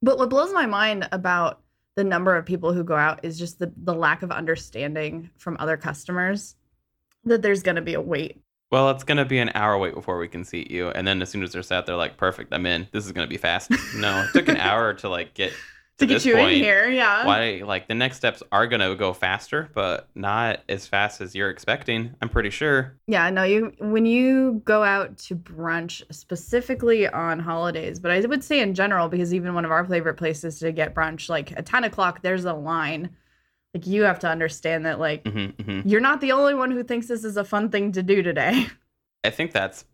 But 0.02 0.18
what 0.18 0.30
blows 0.30 0.54
my 0.54 0.66
mind 0.66 1.08
about 1.12 1.62
the 1.96 2.04
number 2.04 2.36
of 2.36 2.46
people 2.46 2.72
who 2.74 2.84
go 2.84 2.96
out 2.96 3.20
is 3.24 3.38
just 3.38 3.60
the, 3.60 3.74
the 3.84 3.94
lack 3.94 4.22
of 4.24 4.32
understanding 4.32 5.30
from 5.38 5.58
other 5.60 5.76
customers 5.76 6.56
that 7.26 7.42
there's 7.42 7.64
going 7.64 7.76
to 7.76 7.82
be 7.82 7.96
a 7.96 8.02
wait. 8.02 8.40
Well, 8.72 8.92
it's 8.92 9.04
gonna 9.04 9.26
be 9.26 9.40
an 9.40 9.50
hour 9.56 9.80
wait 9.80 9.96
before 9.96 10.20
we 10.20 10.28
can 10.28 10.46
seat 10.46 10.70
you, 10.70 10.90
and 10.90 11.08
then 11.08 11.24
as 11.24 11.30
soon 11.32 11.42
as 11.42 11.52
they're 11.52 11.64
sat, 11.64 11.88
they're 11.88 11.96
like, 11.96 12.18
"Perfect, 12.18 12.54
I'm 12.54 12.68
in. 12.68 12.88
This 12.92 13.04
is 13.04 13.12
gonna 13.12 13.26
be 13.26 13.38
fast." 13.38 13.72
No, 13.96 14.22
it 14.26 14.32
took 14.32 14.48
an 14.48 14.58
hour 14.58 14.94
to 14.94 15.10
like 15.10 15.34
get 15.34 15.52
To 16.00 16.08
to, 16.08 16.14
get 16.14 16.26
you 16.26 16.36
point. 16.36 16.54
in 16.54 16.64
here, 16.64 16.90
yeah. 16.90 17.26
Why? 17.26 17.62
Like 17.66 17.88
the 17.88 17.94
next 17.94 18.18
steps 18.18 18.42
are 18.52 18.68
gonna 18.68 18.96
go 18.96 19.14
faster, 19.14 19.70
but 19.74 20.08
not 20.16 20.62
as 20.70 20.88
fast 20.88 21.20
as 21.20 21.36
you're 21.36 21.50
expecting. 21.50 22.16
I'm 22.22 22.30
pretty 22.30 22.50
sure. 22.50 22.98
Yeah, 23.08 23.30
no, 23.30 23.44
you 23.44 23.74
when 23.80 24.06
you 24.06 24.62
go 24.64 24.82
out 24.84 25.18
to 25.20 25.36
brunch 25.36 26.02
specifically 26.14 27.08
on 27.08 27.40
holidays, 27.40 28.00
but 28.00 28.12
I 28.12 28.22
would 28.22 28.44
say 28.44 28.62
in 28.62 28.74
general, 28.74 29.10
because 29.10 29.34
even 29.34 29.54
one 29.54 29.66
of 29.66 29.72
our 29.72 29.84
favorite 29.84 30.16
places 30.16 30.60
to 30.60 30.72
get 30.72 30.96
brunch, 30.96 31.28
like 31.30 31.52
at 31.58 31.66
10 31.66 31.84
o'clock, 31.84 32.22
there's 32.22 32.46
a 32.46 32.54
line. 32.54 33.10
Like 33.74 33.86
you 33.86 34.04
have 34.04 34.20
to 34.20 34.28
understand 34.30 34.86
that 34.86 35.00
like 35.00 35.28
hmm 35.28 35.48
hmm 35.62 35.82
you're 35.86 36.02
not 36.02 36.22
the 36.22 36.32
only 36.32 36.54
one 36.56 36.72
who 36.72 36.84
thinks 36.84 37.08
this 37.08 37.24
is 37.24 37.38
a 37.38 37.44
fun 37.44 37.70
thing 37.70 37.92
to 37.92 38.02
do 38.04 38.24
today. 38.24 38.68
I 39.24 39.30
think 39.32 39.52
that's 39.52 39.86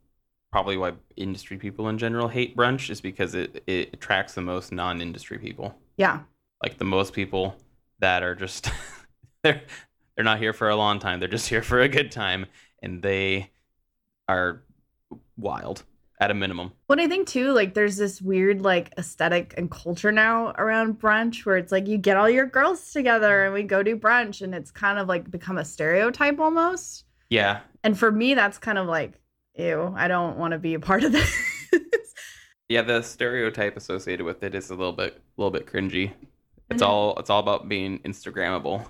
probably 0.51 0.77
why 0.77 0.93
industry 1.17 1.57
people 1.57 1.89
in 1.89 1.97
general 1.97 2.27
hate 2.27 2.55
brunch, 2.55 2.89
is 2.89 3.01
because 3.01 3.35
it 3.35 3.63
it 3.67 3.89
attracts 3.93 4.35
the 4.35 4.41
most 4.41 4.71
non-industry 4.71 5.37
people. 5.39 5.75
Yeah. 5.97 6.21
like 6.63 6.77
the 6.77 6.85
most 6.85 7.13
people 7.13 7.55
that 7.99 8.23
are 8.23 8.35
just 8.35 8.69
they're 9.43 9.61
they're 10.15 10.25
not 10.25 10.39
here 10.39 10.53
for 10.53 10.69
a 10.69 10.75
long 10.75 10.99
time 10.99 11.19
they're 11.19 11.29
just 11.29 11.49
here 11.49 11.61
for 11.61 11.79
a 11.81 11.87
good 11.89 12.11
time 12.11 12.45
and 12.81 13.01
they 13.01 13.49
are 14.27 14.61
wild 15.37 15.83
at 16.19 16.31
a 16.31 16.33
minimum 16.33 16.71
What 16.87 16.99
I 16.99 17.07
think 17.07 17.27
too, 17.27 17.51
like 17.51 17.73
there's 17.73 17.97
this 17.97 18.21
weird 18.21 18.61
like 18.61 18.93
aesthetic 18.97 19.53
and 19.57 19.69
culture 19.69 20.11
now 20.13 20.53
around 20.57 20.99
brunch 20.99 21.45
where 21.45 21.57
it's 21.57 21.71
like 21.73 21.87
you 21.87 21.97
get 21.97 22.15
all 22.15 22.29
your 22.29 22.45
girls 22.45 22.91
together 22.93 23.43
and 23.45 23.53
we 23.53 23.63
go 23.63 23.83
do 23.83 23.97
brunch 23.97 24.41
and 24.41 24.55
it's 24.55 24.71
kind 24.71 24.97
of 24.97 25.09
like 25.09 25.29
become 25.29 25.57
a 25.57 25.65
stereotype 25.65 26.39
almost. 26.39 27.03
yeah 27.29 27.59
And 27.83 27.99
for 27.99 28.11
me, 28.11 28.33
that's 28.33 28.57
kind 28.57 28.77
of 28.77 28.87
like, 28.87 29.19
ew, 29.55 29.93
I 29.97 30.07
don't 30.07 30.37
want 30.37 30.53
to 30.53 30.57
be 30.57 30.73
a 30.73 30.79
part 30.79 31.03
of 31.03 31.11
this. 31.11 31.29
yeah 32.69 32.81
the 32.81 33.01
stereotype 33.01 33.77
associated 33.77 34.25
with 34.25 34.43
it 34.43 34.55
is 34.55 34.69
a 34.69 34.75
little 34.75 34.93
bit 34.93 35.13
a 35.15 35.41
little 35.41 35.51
bit 35.51 35.67
cringy. 35.67 36.11
It's 36.69 36.81
all 36.81 37.15
it's 37.19 37.29
all 37.29 37.39
about 37.39 37.69
being 37.69 37.99
instagrammable. 37.99 38.85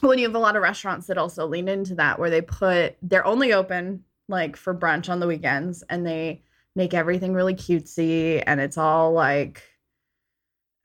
When 0.00 0.18
you 0.18 0.26
have 0.26 0.34
a 0.34 0.38
lot 0.40 0.56
of 0.56 0.62
restaurants 0.62 1.06
that 1.06 1.16
also 1.18 1.46
lean 1.46 1.68
into 1.68 1.94
that 1.94 2.18
where 2.18 2.30
they 2.30 2.40
put 2.42 2.96
they're 3.02 3.24
only 3.26 3.52
open 3.52 4.04
like 4.28 4.56
for 4.56 4.74
brunch 4.74 5.08
on 5.08 5.20
the 5.20 5.26
weekends 5.26 5.84
and 5.88 6.04
they 6.06 6.42
make 6.74 6.92
everything 6.94 7.32
really 7.34 7.54
cutesy 7.54 8.42
and 8.46 8.60
it's 8.60 8.76
all 8.76 9.12
like 9.12 9.62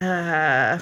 uh 0.01 0.77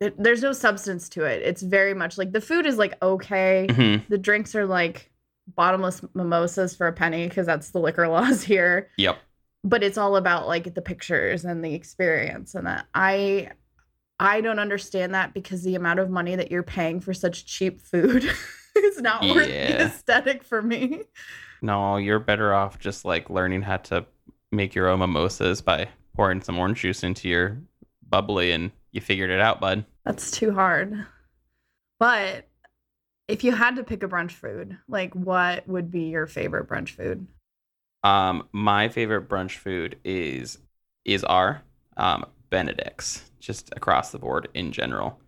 there- 0.00 0.12
there's 0.16 0.42
no 0.42 0.52
substance 0.52 1.08
to 1.08 1.24
it. 1.24 1.42
It's 1.42 1.62
very 1.62 1.92
much 1.94 2.18
like 2.18 2.30
the 2.32 2.40
food 2.40 2.66
is 2.66 2.76
like 2.76 2.94
okay. 3.02 3.66
Mhm. 3.70 4.06
the 4.08 4.18
drinks 4.18 4.54
are 4.54 4.66
like 4.66 5.10
bottomless 5.56 6.02
mimosas 6.14 6.76
for 6.76 6.86
a 6.86 6.92
penny 6.92 7.26
because 7.28 7.46
that's 7.46 7.70
the 7.70 7.80
liquor 7.80 8.06
laws 8.16 8.42
here. 8.42 8.90
Yep 8.98 9.18
but 9.64 9.82
it's 9.82 9.98
all 9.98 10.16
about 10.16 10.46
like 10.46 10.74
the 10.74 10.82
pictures 10.82 11.44
and 11.44 11.64
the 11.64 11.74
experience 11.74 12.54
and 12.54 12.66
that 12.66 12.86
i 12.94 13.50
i 14.20 14.40
don't 14.40 14.58
understand 14.58 15.14
that 15.14 15.34
because 15.34 15.62
the 15.62 15.74
amount 15.74 15.98
of 15.98 16.10
money 16.10 16.36
that 16.36 16.50
you're 16.50 16.62
paying 16.62 17.00
for 17.00 17.12
such 17.12 17.46
cheap 17.46 17.80
food 17.80 18.24
is 18.84 19.00
not 19.00 19.22
worth 19.22 19.46
the 19.46 19.82
aesthetic 19.82 20.42
for 20.42 20.62
me. 20.62 21.02
No 21.62 21.96
you're 21.96 22.18
better 22.18 22.54
off 22.54 22.78
just 22.78 23.04
like 23.04 23.30
learning 23.30 23.62
how 23.62 23.78
to 23.78 24.06
make 24.52 24.74
your 24.74 24.88
own 24.88 25.00
mimosas 25.00 25.60
by 25.60 25.88
pouring 26.14 26.40
some 26.40 26.58
orange 26.58 26.80
juice 26.80 27.02
into 27.02 27.28
your 27.28 27.58
bubbly 28.08 28.52
and 28.52 28.70
you 28.92 29.00
figured 29.00 29.30
it 29.30 29.40
out 29.40 29.60
bud. 29.60 29.84
That's 30.04 30.30
too 30.30 30.52
hard. 30.52 31.04
But 31.98 32.48
if 33.26 33.44
you 33.44 33.52
had 33.52 33.76
to 33.76 33.84
pick 33.84 34.02
a 34.02 34.08
brunch 34.08 34.32
food 34.32 34.78
like 34.88 35.14
what 35.14 35.66
would 35.68 35.90
be 35.90 36.04
your 36.04 36.26
favorite 36.26 36.68
brunch 36.68 36.90
food 36.90 37.26
Um, 38.08 38.48
my 38.52 38.88
favorite 38.88 39.28
brunch 39.28 39.58
food 39.58 39.98
is 40.04 40.58
is 41.04 41.24
our 41.24 41.62
um 41.96 42.24
Benedict's, 42.50 43.30
just 43.38 43.70
across 43.76 44.12
the 44.12 44.18
board 44.18 44.48
in 44.54 44.72
general. 44.72 45.20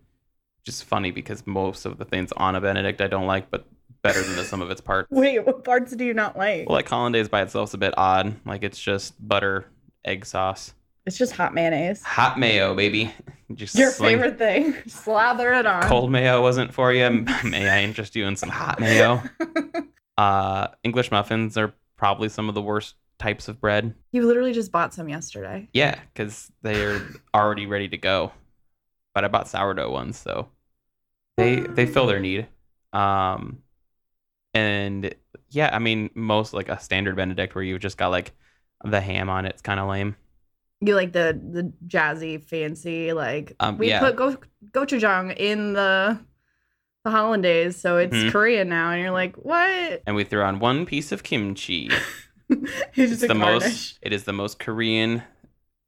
Just 0.63 0.85
funny 0.85 1.11
because 1.11 1.45
most 1.45 1.85
of 1.85 1.99
the 1.99 2.05
things 2.05 2.31
on 2.37 2.55
a 2.55 2.61
Benedict 2.61 2.99
I 3.01 3.07
don't 3.07 3.27
like, 3.27 3.51
but 3.51 3.67
better 4.01 4.23
than 4.23 4.35
the 4.35 4.43
sum 4.43 4.63
of 4.63 4.71
its 4.71 4.81
parts. 4.81 5.07
wait 5.11 5.45
what 5.45 5.63
parts 5.63 5.95
do 5.95 6.03
you 6.03 6.13
not 6.15 6.35
like 6.35 6.67
Well, 6.67 6.75
like 6.75 6.89
hollandaise 6.89 7.29
by 7.29 7.43
itself 7.43 7.69
is 7.69 7.73
a 7.75 7.77
bit 7.77 7.93
odd. 7.97 8.35
Like 8.45 8.63
it's 8.63 8.81
just 8.81 9.13
butter, 9.27 9.65
egg 10.03 10.25
sauce, 10.25 10.73
it's 11.05 11.17
just 11.19 11.33
hot 11.33 11.53
mayonnaise 11.53 12.01
hot 12.03 12.39
mayo, 12.39 12.73
baby. 12.73 13.13
Just 13.53 13.75
your 13.75 13.91
sling- 13.91 14.17
favorite 14.17 14.37
thing 14.37 14.73
slather 14.87 15.53
it 15.53 15.65
on 15.65 15.83
Cold 15.83 16.09
mayo 16.09 16.41
wasn't 16.41 16.73
for 16.73 16.93
you. 16.93 17.09
May 17.43 17.67
I 17.69 17.83
interest 17.83 18.15
you 18.15 18.25
in 18.25 18.37
some 18.37 18.47
hot 18.47 18.79
mayo? 18.79 19.21
Uh, 20.17 20.67
English 20.83 21.11
muffins 21.11 21.57
are 21.57 21.73
probably 22.01 22.29
some 22.29 22.49
of 22.49 22.55
the 22.55 22.63
worst 22.63 22.95
types 23.19 23.47
of 23.47 23.61
bread. 23.61 23.95
you 24.11 24.25
literally 24.25 24.53
just 24.53 24.71
bought 24.73 24.93
some 24.93 25.09
yesterday 25.09 25.69
Yeah, 25.73 25.99
because 26.13 26.51
they're 26.63 27.01
already 27.33 27.65
ready 27.65 27.87
to 27.89 27.97
go. 27.97 28.33
But 29.13 29.25
I 29.25 29.29
bought 29.29 29.47
sourdough 29.49 29.91
ones, 29.91 30.17
so 30.17 30.49
they 31.37 31.61
they 31.61 31.85
fill 31.85 32.07
their 32.07 32.19
need. 32.19 32.47
Um, 32.93 33.63
and 34.53 35.15
yeah, 35.51 35.69
I 35.73 35.79
mean 35.79 36.09
most 36.15 36.53
like 36.53 36.69
a 36.69 36.79
standard 36.79 37.15
Benedict 37.15 37.55
where 37.55 37.63
you've 37.63 37.81
just 37.81 37.97
got 37.97 38.09
like 38.09 38.33
the 38.85 39.01
ham 39.01 39.29
on 39.29 39.45
it's 39.45 39.61
kind 39.61 39.79
of 39.79 39.89
lame. 39.89 40.15
You 40.83 40.95
like 40.95 41.13
the 41.13 41.39
the 41.39 41.71
jazzy, 41.87 42.43
fancy, 42.43 43.13
like 43.13 43.55
Um, 43.59 43.77
we 43.77 43.87
yeah. 43.87 43.99
put 43.99 44.15
go 44.15 44.37
gochujang 44.71 45.35
in 45.37 45.73
the 45.73 46.19
the 47.03 47.11
hollandaise, 47.11 47.77
so 47.77 47.97
it's 47.97 48.13
Mhm. 48.15 48.31
Korean 48.31 48.69
now, 48.69 48.91
and 48.91 49.01
you're 49.01 49.11
like, 49.11 49.35
what? 49.37 50.01
And 50.05 50.15
we 50.15 50.23
threw 50.23 50.43
on 50.43 50.59
one 50.59 50.85
piece 50.85 51.11
of 51.11 51.23
kimchi. 51.23 51.89
it's 52.49 52.71
It's 52.95 53.21
the 53.21 53.27
garnish. 53.29 53.41
most. 53.63 53.99
It 54.01 54.13
is 54.13 54.23
the 54.25 54.33
most 54.33 54.59
Korean 54.59 55.23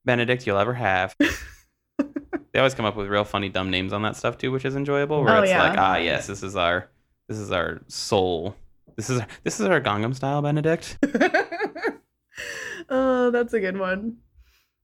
Benedict 0.06 0.48
you'll 0.48 0.58
ever 0.58 0.74
have. 0.74 1.16
they 2.00 2.60
always 2.60 2.74
come 2.74 2.86
up 2.86 2.96
with 2.96 3.08
real 3.08 3.24
funny 3.24 3.50
dumb 3.50 3.70
names 3.70 3.94
on 3.94 4.02
that 4.04 4.16
stuff 4.16 4.38
too, 4.38 4.52
which 4.52 4.66
is 4.66 4.76
enjoyable. 4.76 5.24
Where 5.24 5.38
Oh, 5.38 5.42
it's 5.42 5.50
yeah. 5.52 5.62
like, 5.70 5.78
ah, 5.78 5.98
yes, 5.98 6.28
this 6.28 6.42
is 6.44 6.56
our, 6.56 6.90
this 7.28 7.38
is 7.38 7.52
our 7.52 7.82
soul. 7.88 8.56
This 8.96 9.10
is 9.10 9.22
this 9.44 9.60
is 9.60 9.66
our 9.68 9.82
Gangnam 9.82 10.16
style 10.16 10.42
Benedict. 10.42 10.98
oh, 12.90 13.32
that's 13.32 13.54
a 13.54 13.60
good 13.60 13.78
one. 13.78 14.18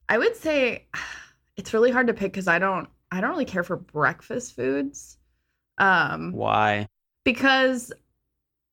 I 0.08 0.18
would 0.18 0.36
say 0.36 0.86
it's 1.56 1.72
really 1.74 1.90
hard 1.90 2.06
to 2.08 2.14
pick 2.14 2.32
because 2.32 2.48
I 2.48 2.58
don't 2.58 2.88
I 3.12 3.20
don't 3.20 3.30
really 3.30 3.44
care 3.44 3.64
for 3.64 3.76
breakfast 3.76 4.54
foods. 4.56 5.16
Um, 5.80 6.32
Why? 6.32 6.86
because 7.24 7.92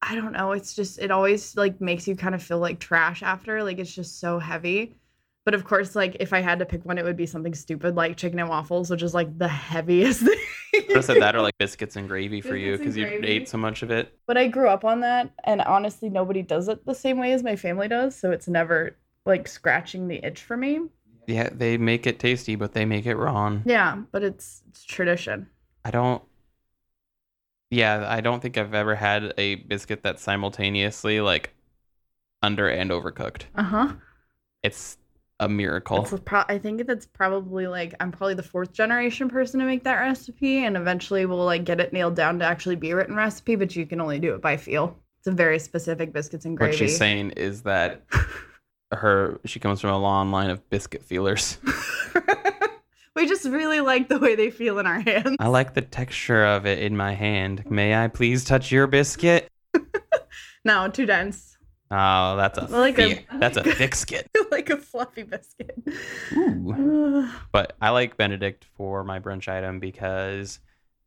I 0.02 0.16
don't 0.16 0.34
know, 0.34 0.52
it's 0.52 0.76
just 0.76 1.00
it 1.00 1.10
always 1.10 1.56
like 1.58 1.82
makes 1.82 2.08
you 2.08 2.16
kind 2.16 2.36
of 2.36 2.44
feel 2.44 2.60
like 2.60 2.80
trash 2.80 3.24
after, 3.24 3.64
like 3.64 3.80
it's 3.80 3.94
just 3.94 4.20
so 4.20 4.40
heavy. 4.40 4.98
But 5.46 5.54
of 5.56 5.64
course, 5.64 5.96
like 5.96 6.18
if 6.20 6.34
I 6.34 6.42
had 6.42 6.60
to 6.60 6.66
pick 6.66 6.86
one, 6.86 6.98
it 6.98 7.06
would 7.06 7.16
be 7.16 7.26
something 7.26 7.54
stupid 7.56 7.96
like 7.96 8.18
chicken 8.18 8.38
and 8.40 8.50
waffles, 8.50 8.90
which 8.90 9.02
is 9.02 9.14
like 9.14 9.38
the 9.38 9.48
heaviest 9.48 10.22
thing. 10.26 10.40
I 10.76 10.84
would 10.88 10.96
have 10.98 11.06
said 11.06 11.22
that 11.22 11.36
or 11.36 11.42
like 11.42 11.58
biscuits 11.58 11.96
and 11.96 12.08
gravy 12.08 12.42
for 12.42 12.56
you 12.56 12.72
Biscuits 12.72 12.98
and 12.98 13.08
because 13.08 13.14
you 13.24 13.28
ate 13.28 13.50
so 13.50 13.58
much 13.58 13.82
of 13.82 13.90
it. 13.90 14.14
But 14.28 14.38
I 14.38 14.48
grew 14.48 14.68
up 14.68 14.84
on 14.84 15.00
that, 15.00 15.32
and 15.46 15.62
honestly, 15.62 16.10
nobody 16.10 16.42
does 16.42 16.68
it 16.68 16.86
the 16.86 16.94
same 16.94 17.18
way 17.18 17.32
as 17.32 17.44
my 17.44 17.56
family 17.56 17.88
does, 17.88 18.16
so 18.16 18.32
it's 18.32 18.48
never 18.48 18.98
like 19.26 19.48
scratching 19.48 20.08
the 20.10 20.24
itch 20.24 20.42
for 20.42 20.58
me. 20.58 20.82
Yeah, 21.28 21.50
they 21.52 21.78
make 21.78 22.06
it 22.08 22.20
tasty, 22.20 22.56
but 22.56 22.74
they 22.74 22.86
make 22.86 23.06
it 23.06 23.16
wrong. 23.16 23.64
Yeah, 23.66 24.02
but 24.12 24.24
it's 24.24 24.64
it's 24.70 24.84
tradition. 24.84 25.48
I 25.86 25.92
don't. 25.92 26.22
Yeah, 27.70 28.06
I 28.08 28.22
don't 28.22 28.42
think 28.42 28.58
I've 28.58 28.74
ever 28.74 28.96
had 28.96 29.34
a 29.38 29.56
biscuit 29.56 30.02
that's 30.04 30.24
simultaneously 30.24 31.20
like 31.22 31.54
under 32.42 32.70
and 32.70 32.92
overcooked. 32.92 33.44
Uh 33.56 33.64
huh. 33.64 33.94
It's 34.64 34.98
a 35.40 35.50
miracle. 35.50 36.02
That's 36.02 36.14
a 36.14 36.18
pro- 36.18 36.44
I 36.48 36.58
think 36.58 36.86
that's 36.88 37.06
probably 37.06 37.68
like 37.68 37.94
I'm 38.00 38.12
probably 38.12 38.34
the 38.36 38.44
fourth 38.44 38.74
generation 38.74 39.30
person 39.30 39.60
to 39.60 39.66
make 39.66 39.84
that 39.84 40.00
recipe, 40.00 40.66
and 40.66 40.78
eventually 40.78 41.26
we'll 41.26 41.46
like 41.46 41.66
get 41.66 41.80
it 41.80 41.94
nailed 41.94 42.16
down 42.16 42.40
to 42.40 42.46
actually 42.46 42.76
be 42.76 42.92
a 42.92 42.96
written 42.96 43.16
recipe. 43.16 43.56
But 43.56 43.76
you 43.76 43.86
can 43.86 44.02
only 44.02 44.20
do 44.20 44.34
it 44.34 44.42
by 44.42 44.58
feel. 44.58 44.98
It's 45.20 45.28
a 45.28 45.32
very 45.32 45.60
specific 45.60 46.14
biscuits 46.14 46.46
and 46.46 46.58
gravy. 46.58 46.72
What 46.72 46.80
she's 46.80 46.98
saying 46.98 47.32
is 47.32 47.64
that 47.64 48.04
her 48.92 49.40
she 49.46 49.60
comes 49.60 49.82
from 49.82 49.92
a 49.92 50.00
long 50.00 50.32
line 50.32 50.50
of 50.50 50.68
biscuit 50.70 51.04
feelers. 51.04 51.58
we 53.18 53.28
just 53.28 53.46
really 53.46 53.82
like 53.82 54.08
the 54.08 54.20
way 54.20 54.36
they 54.36 54.52
feel 54.52 54.80
in 54.80 54.86
our 54.88 55.00
hands. 55.00 55.36
I 55.40 55.48
like 55.48 55.74
the 55.74 55.82
texture 55.82 56.46
of 56.46 56.66
it 56.66 56.80
in 56.80 56.96
my 56.96 57.14
hand. 57.14 57.70
May 57.70 57.96
I 57.96 58.08
please 58.08 58.46
touch 58.46 58.72
your 58.72 58.88
biscuit? 58.88 59.52
No, 60.66 60.90
too 60.90 61.06
dense. 61.06 61.58
Oh, 61.90 62.36
that's 62.36 62.58
a 62.58 62.66
like 62.66 63.00
a- 63.00 63.26
that's 63.40 63.56
a 63.56 63.64
thick 63.76 63.96
skit. 63.96 64.30
like 64.52 64.70
a 64.70 64.76
fluffy 64.76 65.24
biscuit. 65.24 65.82
Ooh. 66.34 67.26
But 67.54 67.78
I 67.82 67.92
like 67.92 68.18
Benedict 68.18 68.66
for 68.76 69.06
my 69.06 69.20
brunch 69.20 69.48
item 69.48 69.80
because 69.80 70.60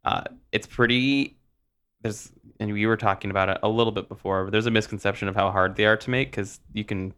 uh, 0.03 0.23
it's 0.51 0.67
pretty. 0.67 1.37
There's 2.01 2.33
and 2.59 2.73
we 2.73 2.87
were 2.87 2.97
talking 2.97 3.31
about 3.31 3.51
it 3.51 3.59
a 3.63 3.69
little 3.69 3.93
bit 3.93 4.09
before. 4.09 4.45
But 4.45 4.53
there's 4.53 4.65
a 4.67 4.71
misconception 4.71 5.29
of 5.29 5.37
how 5.37 5.51
hard 5.51 5.77
they 5.77 5.85
are 5.85 5.99
to 5.99 6.09
make 6.11 6.31
because 6.31 6.59
you 6.73 6.85
can 6.85 7.13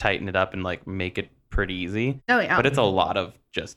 tighten 0.00 0.28
it 0.28 0.34
up 0.34 0.54
and 0.54 0.64
like 0.64 0.88
make 0.88 1.18
it 1.18 1.30
pretty 1.50 1.74
easy. 1.74 2.20
Oh 2.28 2.40
yeah. 2.40 2.56
But 2.56 2.66
it's 2.66 2.78
a 2.78 2.82
lot 2.82 3.16
of 3.16 3.32
just 3.58 3.76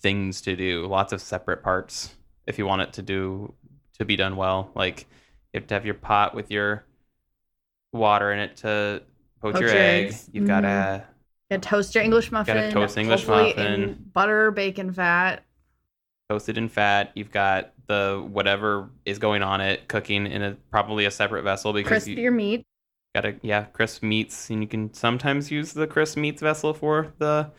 things 0.00 0.40
to 0.42 0.56
do, 0.56 0.86
lots 0.86 1.12
of 1.12 1.20
separate 1.20 1.62
parts 1.62 2.14
if 2.46 2.58
you 2.58 2.66
want 2.66 2.82
it 2.82 2.92
to 2.94 3.02
do 3.02 3.52
to 3.98 4.04
be 4.04 4.16
done 4.16 4.36
well. 4.36 4.70
Like 4.74 5.06
you 5.52 5.60
have 5.60 5.66
to 5.68 5.74
have 5.74 5.84
your 5.84 5.94
pot 5.94 6.34
with 6.34 6.50
your 6.50 6.84
water 7.92 8.32
in 8.32 8.38
it 8.40 8.56
to 8.58 9.02
poach, 9.40 9.54
Poach 9.54 9.60
your 9.62 9.70
egg. 9.70 10.06
eggs. 10.06 10.28
You've 10.32 10.46
got 10.46 10.64
Mhm. 10.64 10.98
to 10.98 11.04
You 11.50 11.58
toast 11.58 11.94
your 11.94 12.02
English 12.02 12.32
muffin. 12.32 12.56
Got 12.56 12.62
to 12.62 12.70
toast 12.72 12.96
English 12.98 13.26
muffin. 13.26 14.10
butter 14.12 14.50
bacon 14.50 14.92
fat. 14.92 15.44
toast 16.30 16.48
it 16.48 16.56
in 16.56 16.68
fat. 16.70 17.12
You've 17.14 17.30
got 17.30 17.72
the 17.86 18.26
whatever 18.32 18.88
is 19.04 19.18
going 19.18 19.42
on 19.42 19.60
it 19.60 19.86
cooking 19.88 20.26
in 20.26 20.42
a 20.42 20.54
probably 20.70 21.04
a 21.04 21.10
separate 21.10 21.42
vessel 21.42 21.74
because 21.74 21.88
Crisp 22.04 22.08
you 22.08 22.14
your 22.16 22.32
meat. 22.32 22.64
gotta 23.14 23.36
yeah 23.42 23.64
crisp 23.64 24.02
meats 24.02 24.48
and 24.48 24.62
you 24.62 24.66
can 24.66 24.92
sometimes 24.94 25.50
use 25.50 25.74
the 25.74 25.86
crisp 25.86 26.16
meats 26.16 26.40
vessel 26.40 26.72
for 26.72 27.12
the 27.18 27.50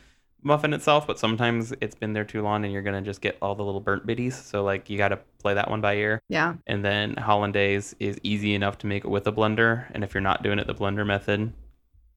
muffin 0.45 0.73
itself 0.73 1.07
but 1.07 1.19
sometimes 1.19 1.73
it's 1.81 1.95
been 1.95 2.13
there 2.13 2.23
too 2.23 2.41
long 2.41 2.63
and 2.63 2.71
you're 2.71 2.81
gonna 2.83 3.01
just 3.01 3.19
get 3.19 3.37
all 3.41 3.55
the 3.55 3.63
little 3.63 3.81
burnt 3.81 4.05
bitties 4.07 4.33
so 4.33 4.63
like 4.63 4.89
you 4.89 4.97
gotta 4.97 5.17
play 5.39 5.53
that 5.55 5.69
one 5.69 5.81
by 5.81 5.95
ear 5.95 6.21
Yeah. 6.29 6.55
and 6.67 6.85
then 6.85 7.15
hollandaise 7.15 7.95
is 7.99 8.17
easy 8.23 8.53
enough 8.55 8.77
to 8.79 8.87
make 8.87 9.03
it 9.03 9.09
with 9.09 9.27
a 9.27 9.31
blender 9.33 9.85
and 9.93 10.03
if 10.03 10.13
you're 10.13 10.21
not 10.21 10.43
doing 10.43 10.59
it 10.59 10.67
the 10.67 10.75
blender 10.75 11.05
method 11.05 11.51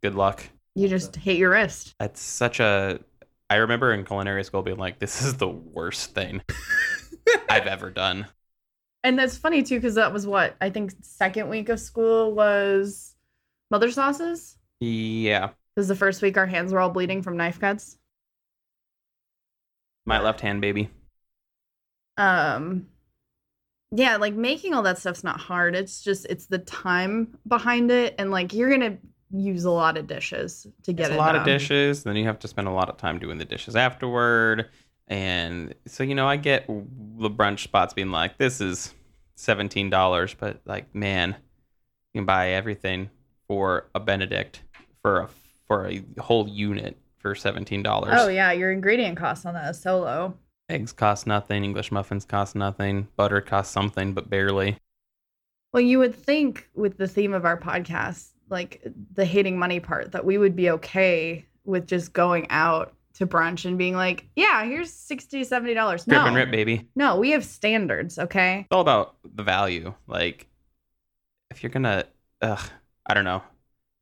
good 0.02 0.14
luck 0.14 0.44
You 0.74 0.88
just 0.88 1.16
hit 1.16 1.38
your 1.38 1.50
wrist. 1.50 1.94
that's 1.98 2.20
such 2.20 2.60
a 2.60 3.00
i 3.50 3.56
remember 3.56 3.92
in 3.92 4.04
culinary 4.04 4.44
school 4.44 4.62
being 4.62 4.76
like 4.78 4.98
this 4.98 5.22
is 5.22 5.34
the 5.38 5.48
worst 5.48 6.14
thing 6.14 6.42
i've 7.48 7.66
ever 7.66 7.90
done 7.90 8.26
And 9.04 9.18
that's 9.18 9.36
funny 9.38 9.62
too, 9.62 9.76
because 9.76 9.94
that 9.94 10.12
was 10.12 10.26
what 10.26 10.56
I 10.60 10.70
think 10.70 10.92
second 11.02 11.48
week 11.48 11.68
of 11.68 11.78
school 11.80 12.32
was 12.32 13.14
mother 13.70 13.90
sauces. 13.90 14.56
yeah 14.80 15.50
Because 15.74 15.88
the 15.88 15.94
first 15.96 16.20
week 16.20 16.36
our 16.36 16.46
hands 16.46 16.72
were 16.72 16.80
all 16.80 16.90
bleeding 16.90 17.22
from 17.22 17.36
knife 17.36 17.60
cuts. 17.60 17.97
My 20.08 20.20
left 20.20 20.40
hand 20.40 20.60
baby 20.60 20.90
Um, 22.16 22.86
yeah, 23.90 24.16
like 24.16 24.34
making 24.34 24.74
all 24.74 24.82
that 24.82 24.98
stuff's 24.98 25.24
not 25.24 25.40
hard. 25.40 25.74
It's 25.74 26.02
just 26.02 26.26
it's 26.26 26.46
the 26.46 26.58
time 26.58 27.38
behind 27.46 27.90
it, 27.90 28.14
and 28.18 28.30
like 28.30 28.52
you're 28.52 28.70
gonna 28.70 28.98
use 29.30 29.64
a 29.64 29.70
lot 29.70 29.96
of 29.96 30.06
dishes 30.06 30.66
to 30.82 30.92
get 30.92 31.06
it's 31.06 31.10
it. 31.10 31.14
a 31.14 31.18
lot 31.18 31.36
of 31.36 31.44
dishes 31.44 32.02
then 32.02 32.16
you 32.16 32.24
have 32.24 32.38
to 32.38 32.48
spend 32.48 32.66
a 32.66 32.70
lot 32.70 32.88
of 32.88 32.96
time 32.96 33.18
doing 33.18 33.36
the 33.36 33.44
dishes 33.44 33.76
afterward 33.76 34.70
and 35.08 35.74
so 35.86 36.02
you 36.02 36.14
know 36.14 36.26
i 36.26 36.34
get 36.34 36.66
the 36.66 37.28
brunch 37.28 37.58
spots 37.60 37.92
being 37.92 38.10
like 38.10 38.38
this 38.38 38.60
is 38.60 38.94
$17 39.36 40.34
but 40.38 40.60
like 40.64 40.94
man 40.94 41.36
you 42.14 42.20
can 42.20 42.24
buy 42.24 42.52
everything 42.52 43.10
for 43.46 43.88
a 43.94 44.00
benedict 44.00 44.62
for 45.02 45.20
a 45.20 45.28
for 45.66 45.86
a 45.86 46.02
whole 46.18 46.48
unit 46.48 46.96
for 47.34 47.52
$17 47.52 47.84
Oh 48.10 48.28
yeah, 48.28 48.52
your 48.52 48.70
ingredient 48.72 49.16
cost 49.16 49.46
on 49.46 49.54
that 49.54 49.70
is 49.70 49.80
so 49.80 50.00
low. 50.00 50.34
eggs 50.70 50.92
cost 50.92 51.26
nothing 51.26 51.64
english 51.64 51.90
muffins 51.92 52.24
cost 52.24 52.54
nothing 52.54 53.08
butter 53.16 53.40
costs 53.40 53.72
something 53.72 54.12
but 54.12 54.28
barely 54.30 54.76
Well, 55.72 55.82
you 55.82 55.98
would 55.98 56.14
think 56.14 56.68
with 56.74 56.96
the 56.96 57.08
theme 57.08 57.34
of 57.34 57.44
our 57.44 57.58
podcast, 57.58 58.30
like 58.48 58.82
the 59.12 59.24
hating 59.26 59.58
money 59.58 59.80
part, 59.80 60.12
that 60.12 60.24
we 60.24 60.38
would 60.38 60.56
be 60.56 60.70
okay 60.70 61.44
with 61.64 61.86
just 61.86 62.12
going 62.14 62.46
out 62.50 62.94
to 63.14 63.26
brunch 63.26 63.64
and 63.66 63.76
being 63.76 63.94
like, 63.94 64.24
yeah, 64.36 64.64
here's 64.64 64.90
60 64.92 65.42
$70. 65.42 65.74
grip 65.74 66.06
No, 66.06 66.24
and 66.26 66.36
rip 66.36 66.50
baby 66.50 66.88
no, 66.96 67.16
we 67.16 67.32
have 67.32 67.44
standards, 67.44 68.18
okay? 68.18 68.60
it's 68.60 68.68
all 68.74 68.80
about 68.80 69.16
the 69.34 69.42
value. 69.42 69.92
Like, 70.06 70.46
if 71.50 71.62
you're 71.62 71.70
gonna, 71.70 72.04
ugh, 72.40 72.70
I 73.06 73.14
don't 73.14 73.24
know. 73.24 73.42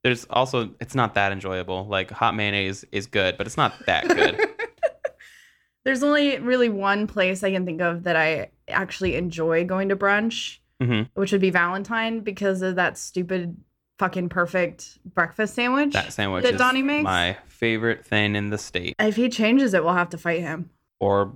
There's 0.06 0.24
also, 0.30 0.70
it's 0.80 0.94
not 0.94 1.14
that 1.14 1.32
enjoyable. 1.32 1.84
Like, 1.84 2.12
hot 2.12 2.36
mayonnaise 2.36 2.84
is 2.92 3.08
good, 3.08 3.36
but 3.36 3.48
it's 3.48 3.56
not 3.56 3.74
that 3.86 4.06
good. 4.06 4.38
There's 5.84 6.04
only 6.04 6.38
really 6.38 6.68
one 6.68 7.08
place 7.08 7.42
I 7.42 7.50
can 7.50 7.66
think 7.66 7.80
of 7.80 8.04
that 8.04 8.14
I 8.14 8.50
actually 8.68 9.16
enjoy 9.16 9.64
going 9.64 9.88
to 9.88 9.96
brunch, 9.96 10.58
hmm 10.80 11.02
which 11.14 11.32
would 11.32 11.40
be 11.40 11.50
Valentine 11.50 12.20
because 12.20 12.62
of 12.62 12.76
that 12.76 12.96
stupid 12.98 13.56
fucking 13.98 14.28
perfect 14.28 14.96
breakfast 15.12 15.54
sandwich. 15.56 15.92
That 15.94 16.12
sandwich 16.12 16.44
That 16.44 16.54
is 16.54 16.58
Donnie 16.60 16.82
makes? 16.82 17.02
my 17.02 17.36
favorite 17.48 18.06
thing 18.06 18.36
in 18.36 18.50
the 18.50 18.58
state. 18.58 18.94
if 19.00 19.16
he 19.16 19.28
changes 19.28 19.74
it, 19.74 19.82
we'll 19.82 19.94
have 19.94 20.10
to 20.10 20.18
fight 20.18 20.40
him. 20.40 20.70
Or, 21.00 21.34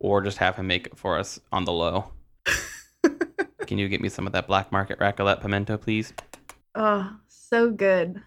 or 0.00 0.22
just 0.22 0.38
have 0.38 0.56
him 0.56 0.66
make 0.66 0.88
it 0.88 0.98
for 0.98 1.16
us 1.16 1.38
on 1.52 1.66
the 1.66 1.72
low. 1.72 2.06
Can 3.68 3.78
you 3.78 3.88
get 3.88 4.00
me 4.00 4.08
some 4.08 4.26
of 4.26 4.32
that 4.32 4.48
black 4.48 4.72
market 4.72 4.98
raclette 4.98 5.40
pimento, 5.40 5.76
please? 5.76 6.12
Oh, 6.74 7.10
so 7.48 7.70
good. 7.70 8.20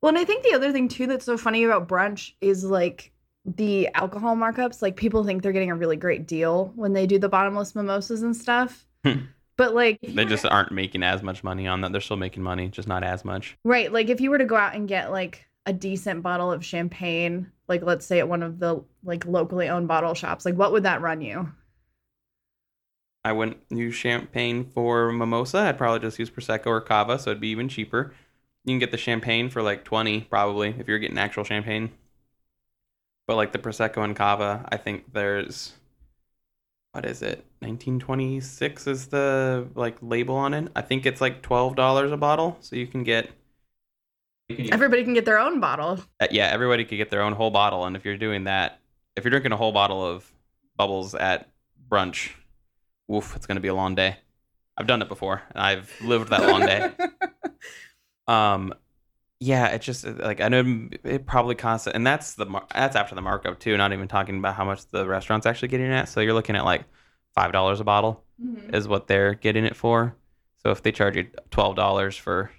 Well, 0.00 0.10
and 0.10 0.18
I 0.18 0.24
think 0.24 0.42
the 0.42 0.54
other 0.54 0.72
thing 0.72 0.88
too 0.88 1.06
that's 1.06 1.24
so 1.24 1.36
funny 1.36 1.64
about 1.64 1.88
brunch 1.88 2.32
is 2.40 2.64
like 2.64 3.12
the 3.44 3.88
alcohol 3.94 4.36
markups. 4.36 4.82
Like 4.82 4.96
people 4.96 5.24
think 5.24 5.42
they're 5.42 5.52
getting 5.52 5.70
a 5.70 5.76
really 5.76 5.96
great 5.96 6.26
deal 6.26 6.72
when 6.74 6.92
they 6.92 7.06
do 7.06 7.18
the 7.18 7.28
bottomless 7.28 7.74
mimosas 7.74 8.22
and 8.22 8.36
stuff. 8.36 8.86
But 9.58 9.74
like 9.74 9.98
They 10.02 10.24
just 10.24 10.46
aren't 10.46 10.72
making 10.72 11.02
as 11.02 11.22
much 11.22 11.44
money 11.44 11.66
on 11.66 11.82
that. 11.82 11.92
They're 11.92 12.00
still 12.00 12.16
making 12.16 12.42
money, 12.42 12.68
just 12.68 12.88
not 12.88 13.04
as 13.04 13.24
much. 13.24 13.56
right, 13.64 13.92
like 13.92 14.08
if 14.08 14.20
you 14.20 14.30
were 14.30 14.38
to 14.38 14.46
go 14.46 14.56
out 14.56 14.74
and 14.74 14.88
get 14.88 15.12
like 15.12 15.46
a 15.66 15.72
decent 15.72 16.22
bottle 16.22 16.50
of 16.50 16.64
champagne, 16.64 17.52
like 17.68 17.82
let's 17.82 18.06
say 18.06 18.18
at 18.18 18.28
one 18.28 18.42
of 18.42 18.58
the 18.58 18.82
like 19.04 19.26
locally 19.26 19.68
owned 19.68 19.88
bottle 19.88 20.14
shops, 20.14 20.44
like 20.46 20.54
what 20.54 20.72
would 20.72 20.84
that 20.84 21.02
run 21.02 21.20
you? 21.20 21.52
I 23.24 23.32
wouldn't 23.32 23.58
use 23.70 23.94
champagne 23.94 24.64
for 24.64 25.12
mimosa. 25.12 25.58
I'd 25.58 25.78
probably 25.78 26.00
just 26.00 26.18
use 26.18 26.30
prosecco 26.30 26.66
or 26.66 26.80
cava, 26.80 27.18
so 27.18 27.30
it'd 27.30 27.40
be 27.40 27.48
even 27.48 27.68
cheaper. 27.68 28.14
You 28.64 28.72
can 28.72 28.78
get 28.78 28.90
the 28.92 28.96
champagne 28.96 29.48
for 29.50 29.62
like 29.62 29.84
twenty, 29.84 30.20
probably, 30.22 30.74
if 30.78 30.86
you're 30.88 30.98
getting 30.98 31.18
actual 31.18 31.44
champagne. 31.44 31.90
But 33.26 33.36
like 33.36 33.52
the 33.52 33.58
prosecco 33.58 34.04
and 34.04 34.14
cava, 34.16 34.66
I 34.70 34.76
think 34.76 35.12
there's 35.12 35.72
what 36.92 37.06
is 37.06 37.22
it? 37.22 37.44
1926 37.60 38.86
is 38.86 39.06
the 39.08 39.66
like 39.74 39.96
label 40.02 40.34
on 40.36 40.52
it. 40.54 40.70
I 40.76 40.82
think 40.82 41.06
it's 41.06 41.20
like 41.20 41.42
twelve 41.42 41.74
dollars 41.76 42.12
a 42.12 42.16
bottle, 42.16 42.56
so 42.60 42.76
you 42.76 42.86
can 42.86 43.02
get. 43.02 43.30
You 44.48 44.56
can 44.56 44.72
Everybody 44.74 45.02
can 45.04 45.14
get 45.14 45.24
their 45.24 45.38
own 45.38 45.60
bottle. 45.60 46.00
uh, 46.20 46.26
yeah, 46.30 46.48
everybody 46.48 46.84
could 46.84 46.96
get 46.98 47.10
their 47.10 47.22
own 47.22 47.32
whole 47.32 47.50
bottle, 47.50 47.84
and 47.86 47.96
if 47.96 48.04
you're 48.04 48.18
doing 48.18 48.44
that, 48.44 48.80
if 49.16 49.24
you're 49.24 49.30
drinking 49.30 49.52
a 49.52 49.56
whole 49.56 49.72
bottle 49.72 50.04
of 50.04 50.30
bubbles 50.76 51.14
at 51.14 51.48
brunch, 51.88 52.32
woof, 53.08 53.34
it's 53.34 53.46
gonna 53.46 53.60
be 53.60 53.68
a 53.68 53.74
long 53.74 53.94
day. 53.94 54.16
I've 54.76 54.86
done 54.86 55.00
it 55.02 55.08
before, 55.08 55.42
and 55.54 55.62
I've 55.62 55.90
lived 56.02 56.30
that 56.30 56.46
long 56.48 56.60
day. 56.66 56.90
Um, 58.28 58.74
yeah, 59.40 59.66
it 59.68 59.82
just 59.82 60.06
like 60.06 60.40
I 60.40 60.48
know 60.48 60.88
it 61.04 61.26
probably 61.26 61.54
costs, 61.56 61.86
and 61.88 62.06
that's 62.06 62.34
the 62.34 62.46
that's 62.72 62.94
after 62.94 63.14
the 63.14 63.22
markup 63.22 63.58
too. 63.58 63.76
Not 63.76 63.92
even 63.92 64.06
talking 64.08 64.38
about 64.38 64.54
how 64.54 64.64
much 64.64 64.86
the 64.88 65.06
restaurant's 65.06 65.46
actually 65.46 65.68
getting 65.68 65.92
at. 65.92 66.08
So 66.08 66.20
you're 66.20 66.34
looking 66.34 66.54
at 66.56 66.64
like 66.64 66.84
five 67.34 67.50
dollars 67.52 67.80
a 67.80 67.84
bottle 67.84 68.22
Mhm. 68.42 68.74
is 68.74 68.86
what 68.86 69.06
they're 69.08 69.34
getting 69.34 69.64
it 69.64 69.74
for. 69.76 70.14
So 70.62 70.70
if 70.70 70.82
they 70.82 70.92
charge 70.92 71.16
you 71.16 71.26
twelve 71.50 71.74
dollars 71.74 72.16
for 72.16 72.52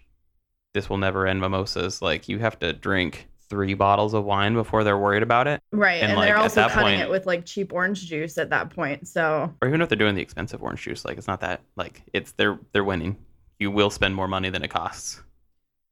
this 0.74 0.90
will 0.90 0.98
never 0.98 1.26
end 1.26 1.40
mimosas, 1.40 2.02
like 2.02 2.28
you 2.28 2.40
have 2.40 2.60
to 2.60 2.74
drink 2.74 3.30
three 3.50 3.76
bottles 3.76 4.14
of 4.14 4.26
wine 4.26 4.54
before 4.56 4.84
they're 4.84 4.98
worried 4.98 5.22
about 5.24 5.48
it. 5.48 5.62
Right, 5.72 6.02
And, 6.02 6.12
and, 6.12 6.18
like, 6.20 6.28
they're 6.28 6.38
also 6.38 6.68
cutting 6.68 6.82
point- 6.82 7.02
it 7.02 7.10
with 7.10 7.26
like 7.28 7.46
cheap 7.46 7.72
orange 7.72 8.08
juice 8.08 8.38
at 8.40 8.50
that 8.50 8.72
point. 8.72 9.08
So 9.08 9.54
Or 9.62 9.68
even 9.68 9.82
if 9.82 9.90
they're 9.90 9.98
doing 9.98 10.16
the 10.16 10.22
expensive 10.22 10.64
orange 10.64 10.82
juice, 10.82 11.06
like 11.06 11.18
it's 11.18 11.28
not 11.28 11.40
that 11.42 11.62
like 11.78 12.02
it's 12.12 12.34
they're 12.34 12.60
they're 12.74 12.84
winning. 12.84 13.16
You 13.60 13.70
will 13.72 13.90
spend 13.92 14.16
more 14.16 14.28
money 14.28 14.50
than 14.50 14.64
it 14.64 14.70
costs. 14.70 15.22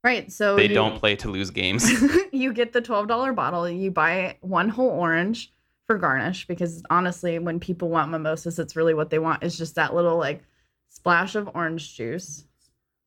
Right, 0.04 0.30
so 0.32 0.56
They 0.56 0.68
you- 0.68 0.74
don't 0.74 0.98
play 0.98 1.16
to 1.16 1.30
lose 1.30 1.50
games. 1.50 1.88
you 2.32 2.52
get 2.52 2.72
the 2.72 2.80
twelve 2.80 3.08
dollar 3.08 3.32
bottle. 3.32 3.68
You 3.68 3.90
buy 3.90 4.36
one 4.40 4.68
whole 4.68 4.90
orange 4.90 5.52
for 5.86 5.98
garnish 5.98 6.46
because 6.46 6.82
honestly, 6.90 7.38
when 7.38 7.58
people 7.60 7.88
want 7.88 8.10
mimosas, 8.10 8.58
it's 8.58 8.76
really 8.76 8.94
what 8.94 9.10
they 9.10 9.18
want 9.18 9.42
is 9.42 9.56
just 9.58 9.74
that 9.76 9.94
little 9.94 10.16
like 10.18 10.42
splash 10.88 11.34
of 11.34 11.50
orange 11.54 11.96
juice. 11.96 12.44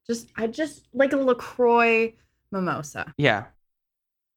Just 0.08 0.30
I 0.36 0.48
just 0.48 0.88
like 0.94 1.14
a 1.14 1.18
Lacroix 1.18 2.14
mimosa. 2.52 3.14
yeah. 3.18 3.46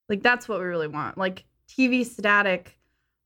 Like 0.09 0.23
that's 0.23 0.49
what 0.49 0.59
we 0.61 0.65
really 0.67 0.89
want. 0.89 1.19
Like 1.19 1.45
TV 1.69 2.07
static 2.07 2.79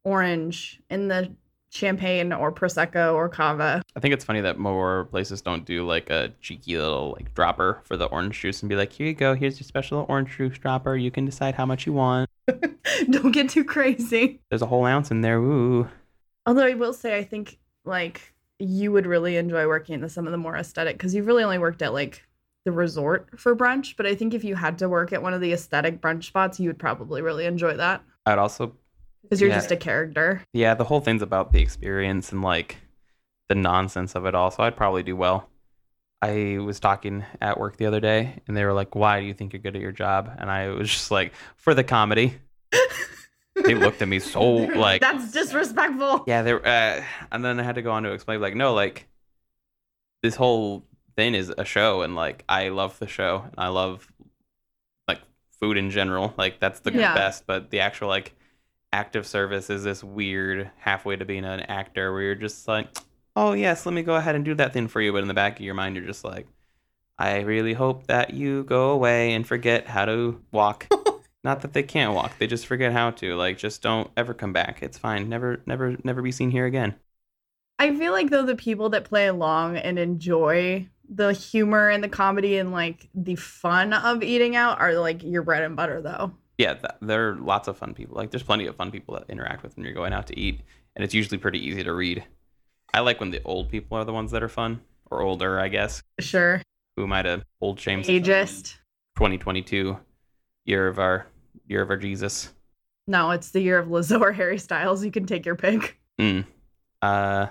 orange 0.04 0.80
in 0.90 1.06
the 1.08 1.32
champagne 1.72 2.32
or 2.32 2.52
prosecco 2.52 3.14
or 3.14 3.28
cava. 3.28 3.82
I 3.96 4.00
think 4.00 4.12
it's 4.12 4.24
funny 4.24 4.42
that 4.42 4.58
more 4.58 5.06
places 5.06 5.40
don't 5.40 5.64
do 5.64 5.86
like 5.86 6.10
a 6.10 6.32
cheeky 6.40 6.76
little 6.76 7.12
like 7.12 7.34
dropper 7.34 7.80
for 7.84 7.96
the 7.96 8.04
orange 8.06 8.38
juice 8.38 8.62
and 8.62 8.68
be 8.68 8.76
like, 8.76 8.92
here 8.92 9.06
you 9.06 9.14
go, 9.14 9.34
here's 9.34 9.58
your 9.58 9.64
special 9.64 10.04
orange 10.08 10.36
juice 10.36 10.58
dropper. 10.58 10.96
You 10.96 11.10
can 11.10 11.24
decide 11.24 11.54
how 11.54 11.64
much 11.64 11.86
you 11.86 11.94
want. 11.94 12.28
Don't 13.10 13.32
get 13.32 13.48
too 13.48 13.64
crazy. 13.64 14.40
There's 14.50 14.62
a 14.62 14.66
whole 14.66 14.84
ounce 14.84 15.10
in 15.10 15.22
there. 15.22 15.38
Ooh. 15.38 15.88
Although 16.44 16.66
I 16.66 16.74
will 16.74 16.92
say, 16.92 17.16
I 17.16 17.24
think 17.24 17.58
like 17.84 18.34
you 18.58 18.92
would 18.92 19.06
really 19.06 19.36
enjoy 19.36 19.66
working 19.66 20.00
in 20.00 20.08
some 20.08 20.26
of 20.26 20.32
the 20.32 20.38
more 20.38 20.56
aesthetic 20.56 20.98
because 20.98 21.14
you've 21.14 21.26
really 21.26 21.42
only 21.42 21.58
worked 21.58 21.80
at 21.80 21.94
like 21.94 22.22
the 22.66 22.72
resort 22.72 23.40
for 23.40 23.56
brunch. 23.56 23.96
But 23.96 24.06
I 24.06 24.14
think 24.14 24.34
if 24.34 24.44
you 24.44 24.56
had 24.56 24.78
to 24.78 24.88
work 24.90 25.12
at 25.12 25.22
one 25.22 25.32
of 25.32 25.40
the 25.40 25.52
aesthetic 25.52 26.02
brunch 26.02 26.24
spots, 26.24 26.60
you 26.60 26.68
would 26.68 26.78
probably 26.78 27.22
really 27.22 27.46
enjoy 27.46 27.76
that 27.76 28.02
I'd 28.26 28.38
also 28.38 28.72
because 29.22 29.40
you're 29.40 29.50
Yeah. 29.50 29.56
just 29.56 29.70
a 29.70 29.76
character. 29.76 30.42
yeah, 30.52 30.74
the 30.74 30.84
whole 30.84 31.00
thing's 31.00 31.22
about 31.22 31.52
the 31.52 31.60
experience 31.62 32.32
and 32.32 32.42
like 32.42 32.78
the 33.48 33.54
nonsense 33.54 34.14
of 34.14 34.26
it 34.26 34.34
all. 34.34 34.50
So 34.50 34.62
I'd 34.62 34.76
probably 34.76 35.02
do 35.02 35.16
well. 35.16 35.48
I 36.20 36.58
was 36.60 36.78
talking 36.78 37.24
at 37.40 37.58
work 37.58 37.76
the 37.76 37.86
other 37.86 37.98
day 38.00 38.40
and 38.46 38.56
they 38.56 38.64
were 38.64 38.72
like, 38.72 38.94
Why 38.94 39.20
do 39.20 39.26
you 39.26 39.34
think 39.34 39.52
you're 39.52 39.62
good 39.62 39.74
at 39.76 39.82
your 39.82 39.92
job? 39.92 40.30
And 40.38 40.50
I 40.50 40.68
was 40.68 40.88
just 40.90 41.10
like, 41.10 41.32
For 41.56 41.74
the 41.74 41.82
comedy. 41.84 42.34
they 43.64 43.74
looked 43.74 44.00
at 44.02 44.08
me 44.08 44.18
so 44.18 44.42
like 44.42 45.00
That's 45.02 45.30
disrespectful. 45.32 46.24
yeah 46.26 46.42
they 46.42 46.54
were, 46.54 46.66
uh, 46.66 47.04
and 47.30 47.44
then 47.44 47.60
i 47.60 47.62
had 47.62 47.74
to 47.74 47.82
go 47.82 47.90
on 47.92 48.02
to 48.02 48.12
explain 48.12 48.40
like 48.40 48.56
no 48.56 48.72
like 48.72 49.06
this 50.22 50.34
whole 50.34 50.84
thing 51.16 51.34
is 51.34 51.52
a 51.58 51.64
show 51.64 52.00
and 52.00 52.16
like 52.16 52.44
i 52.48 52.70
love 52.70 52.98
the 52.98 53.06
show 53.06 53.42
and 53.44 53.54
i 53.58 53.68
love 53.68 54.10
like 55.06 55.20
food 55.60 55.76
in 55.76 55.90
general 55.90 56.32
like 56.38 56.60
that's 56.60 56.80
the 56.80 56.92
Yeah. 56.92 57.14
best 57.14 57.46
but 57.46 57.68
the 57.70 57.80
actual 57.80 58.08
like 58.08 58.34
active 58.92 59.26
service 59.26 59.70
is 59.70 59.82
this 59.84 60.04
weird 60.04 60.70
halfway 60.78 61.16
to 61.16 61.24
being 61.24 61.44
an 61.44 61.60
actor 61.60 62.12
where 62.12 62.22
you're 62.22 62.34
just 62.34 62.68
like 62.68 62.88
oh 63.36 63.52
yes 63.52 63.86
let 63.86 63.94
me 63.94 64.02
go 64.02 64.14
ahead 64.14 64.34
and 64.34 64.44
do 64.44 64.54
that 64.54 64.72
thing 64.72 64.88
for 64.88 65.00
you 65.00 65.12
but 65.12 65.22
in 65.22 65.28
the 65.28 65.34
back 65.34 65.58
of 65.58 65.64
your 65.64 65.74
mind 65.74 65.96
you're 65.96 66.04
just 66.04 66.24
like 66.24 66.46
i 67.18 67.40
really 67.40 67.72
hope 67.72 68.06
that 68.06 68.34
you 68.34 68.64
go 68.64 68.90
away 68.90 69.32
and 69.32 69.46
forget 69.46 69.86
how 69.86 70.04
to 70.04 70.40
walk. 70.50 70.88
Not 71.44 71.62
that 71.62 71.72
they 71.72 71.82
can't 71.82 72.14
walk 72.14 72.38
they 72.38 72.46
just 72.46 72.66
forget 72.66 72.92
how 72.92 73.10
to 73.10 73.34
like 73.34 73.58
just 73.58 73.82
don't 73.82 74.10
ever 74.16 74.32
come 74.32 74.52
back. 74.52 74.80
It's 74.80 74.96
fine. 74.96 75.28
Never 75.28 75.60
never 75.66 75.96
never 76.04 76.22
be 76.22 76.30
seen 76.30 76.52
here 76.52 76.66
again. 76.66 76.94
I 77.78 77.96
feel 77.96 78.12
like 78.12 78.30
though 78.30 78.46
the 78.46 78.54
people 78.54 78.90
that 78.90 79.04
play 79.04 79.26
along 79.26 79.76
and 79.76 79.98
enjoy 79.98 80.88
the 81.08 81.32
humor 81.32 81.88
and 81.88 82.02
the 82.02 82.08
comedy 82.08 82.58
and 82.58 82.70
like 82.70 83.08
the 83.12 83.34
fun 83.34 83.92
of 83.92 84.22
eating 84.22 84.54
out 84.54 84.80
are 84.80 84.94
like 84.94 85.22
your 85.24 85.42
bread 85.42 85.64
and 85.64 85.74
butter 85.74 86.00
though. 86.00 86.32
Yeah, 86.62 86.74
th- 86.74 86.94
there 87.00 87.30
are 87.30 87.34
lots 87.36 87.66
of 87.68 87.76
fun 87.76 87.92
people. 87.92 88.16
Like, 88.16 88.30
there's 88.30 88.42
plenty 88.42 88.66
of 88.66 88.76
fun 88.76 88.90
people 88.90 89.14
that 89.14 89.24
interact 89.28 89.62
with 89.62 89.76
when 89.76 89.84
you're 89.84 89.94
going 89.94 90.12
out 90.12 90.28
to 90.28 90.38
eat, 90.38 90.60
and 90.94 91.04
it's 91.04 91.12
usually 91.12 91.38
pretty 91.38 91.58
easy 91.58 91.82
to 91.82 91.92
read. 91.92 92.24
I 92.94 93.00
like 93.00 93.20
when 93.20 93.30
the 93.30 93.42
old 93.44 93.68
people 93.68 93.98
are 93.98 94.04
the 94.04 94.12
ones 94.12 94.30
that 94.30 94.42
are 94.42 94.48
fun, 94.48 94.80
or 95.10 95.22
older, 95.22 95.58
I 95.58 95.68
guess. 95.68 96.02
Sure. 96.20 96.62
Who 96.96 97.06
might 97.06 97.24
have 97.24 97.44
old 97.60 97.78
James? 97.78 98.06
Ageist. 98.06 98.76
2022 99.16 99.98
year 100.64 100.88
of 100.88 100.98
our 100.98 101.26
year 101.66 101.82
of 101.82 101.90
our 101.90 101.96
Jesus. 101.96 102.52
No, 103.06 103.30
it's 103.30 103.50
the 103.50 103.60
year 103.60 103.78
of 103.78 103.88
Lizzo 103.88 104.20
or 104.20 104.32
Harry 104.40 104.58
Styles. 104.58 105.04
You 105.04 105.10
can 105.10 105.26
take 105.26 105.44
your 105.44 105.56
pick. 105.56 105.98
Mm. 106.20 106.46
Uh, 107.00 107.48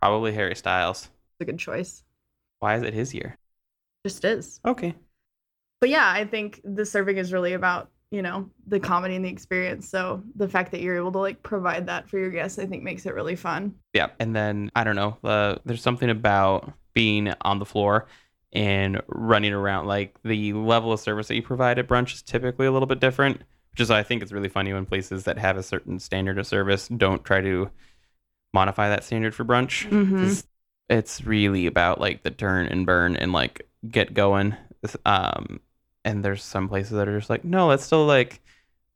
probably 0.00 0.32
Harry 0.32 0.54
Styles. 0.54 1.04
It's 1.04 1.40
a 1.40 1.44
good 1.44 1.58
choice. 1.58 2.04
Why 2.60 2.76
is 2.76 2.82
it 2.82 2.94
his 2.94 3.12
year? 3.12 3.36
Just 4.06 4.24
is. 4.24 4.60
Okay. 4.64 4.94
But 5.80 5.90
yeah, 5.90 6.10
I 6.10 6.24
think 6.24 6.60
the 6.64 6.84
serving 6.84 7.18
is 7.18 7.32
really 7.32 7.52
about, 7.52 7.90
you 8.10 8.22
know, 8.22 8.48
the 8.66 8.80
comedy 8.80 9.16
and 9.16 9.24
the 9.24 9.28
experience. 9.28 9.88
So 9.88 10.22
the 10.34 10.48
fact 10.48 10.72
that 10.72 10.80
you're 10.80 10.96
able 10.96 11.12
to 11.12 11.18
like 11.18 11.42
provide 11.42 11.86
that 11.86 12.08
for 12.08 12.18
your 12.18 12.30
guests, 12.30 12.58
I 12.58 12.66
think 12.66 12.82
makes 12.82 13.04
it 13.06 13.14
really 13.14 13.36
fun. 13.36 13.74
Yeah, 13.92 14.08
and 14.18 14.34
then 14.34 14.70
I 14.74 14.84
don't 14.84 14.96
know. 14.96 15.18
Uh, 15.22 15.56
there's 15.64 15.82
something 15.82 16.08
about 16.10 16.72
being 16.94 17.32
on 17.42 17.58
the 17.58 17.66
floor 17.66 18.06
and 18.52 19.02
running 19.08 19.52
around. 19.52 19.86
Like 19.86 20.16
the 20.24 20.54
level 20.54 20.92
of 20.92 21.00
service 21.00 21.28
that 21.28 21.34
you 21.34 21.42
provide 21.42 21.78
at 21.78 21.86
brunch 21.86 22.14
is 22.14 22.22
typically 22.22 22.66
a 22.66 22.72
little 22.72 22.86
bit 22.86 22.98
different, 23.00 23.42
which 23.72 23.80
is 23.80 23.90
why 23.90 23.98
I 23.98 24.02
think 24.02 24.22
it's 24.22 24.32
really 24.32 24.48
funny 24.48 24.72
when 24.72 24.86
places 24.86 25.24
that 25.24 25.36
have 25.38 25.58
a 25.58 25.62
certain 25.62 25.98
standard 25.98 26.38
of 26.38 26.46
service 26.46 26.88
don't 26.88 27.24
try 27.24 27.42
to 27.42 27.70
modify 28.54 28.88
that 28.88 29.04
standard 29.04 29.34
for 29.34 29.44
brunch. 29.44 29.88
Mhm. 29.90 30.18
'Cause 30.18 30.44
It's 30.88 31.22
really 31.26 31.66
about 31.66 32.00
like 32.00 32.22
the 32.22 32.30
turn 32.30 32.66
and 32.68 32.86
burn 32.86 33.14
and 33.14 33.30
like 33.30 33.68
get 33.90 34.14
going. 34.14 34.56
Um, 35.04 35.60
and 36.08 36.24
there's 36.24 36.42
some 36.42 36.68
places 36.68 36.92
that 36.92 37.06
are 37.08 37.18
just 37.18 37.30
like, 37.30 37.44
no, 37.44 37.68
let's 37.68 37.84
still 37.84 38.06
like 38.06 38.40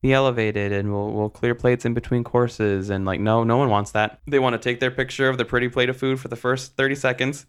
be 0.01 0.13
elevated 0.13 0.73
and 0.73 0.93
we'll 0.93 1.13
we'll 1.13 1.31
clear 1.31 1.55
plates 1.55 1.85
in 1.85 1.95
between 1.95 2.25
courses. 2.25 2.91
And 2.91 3.05
like 3.05 3.21
no 3.21 3.45
no 3.45 3.57
one 3.57 3.69
wants 3.69 3.93
that. 3.93 4.21
They 4.27 4.39
want 4.39 4.55
to 4.55 4.59
take 4.59 4.81
their 4.81 4.91
picture 4.91 5.29
of 5.29 5.39
the 5.39 5.45
pretty 5.45 5.69
plate 5.69 5.89
of 5.89 5.97
food 5.97 6.19
for 6.19 6.29
the 6.29 6.37
first 6.37 6.77
30 6.77 6.95
seconds. 6.97 7.47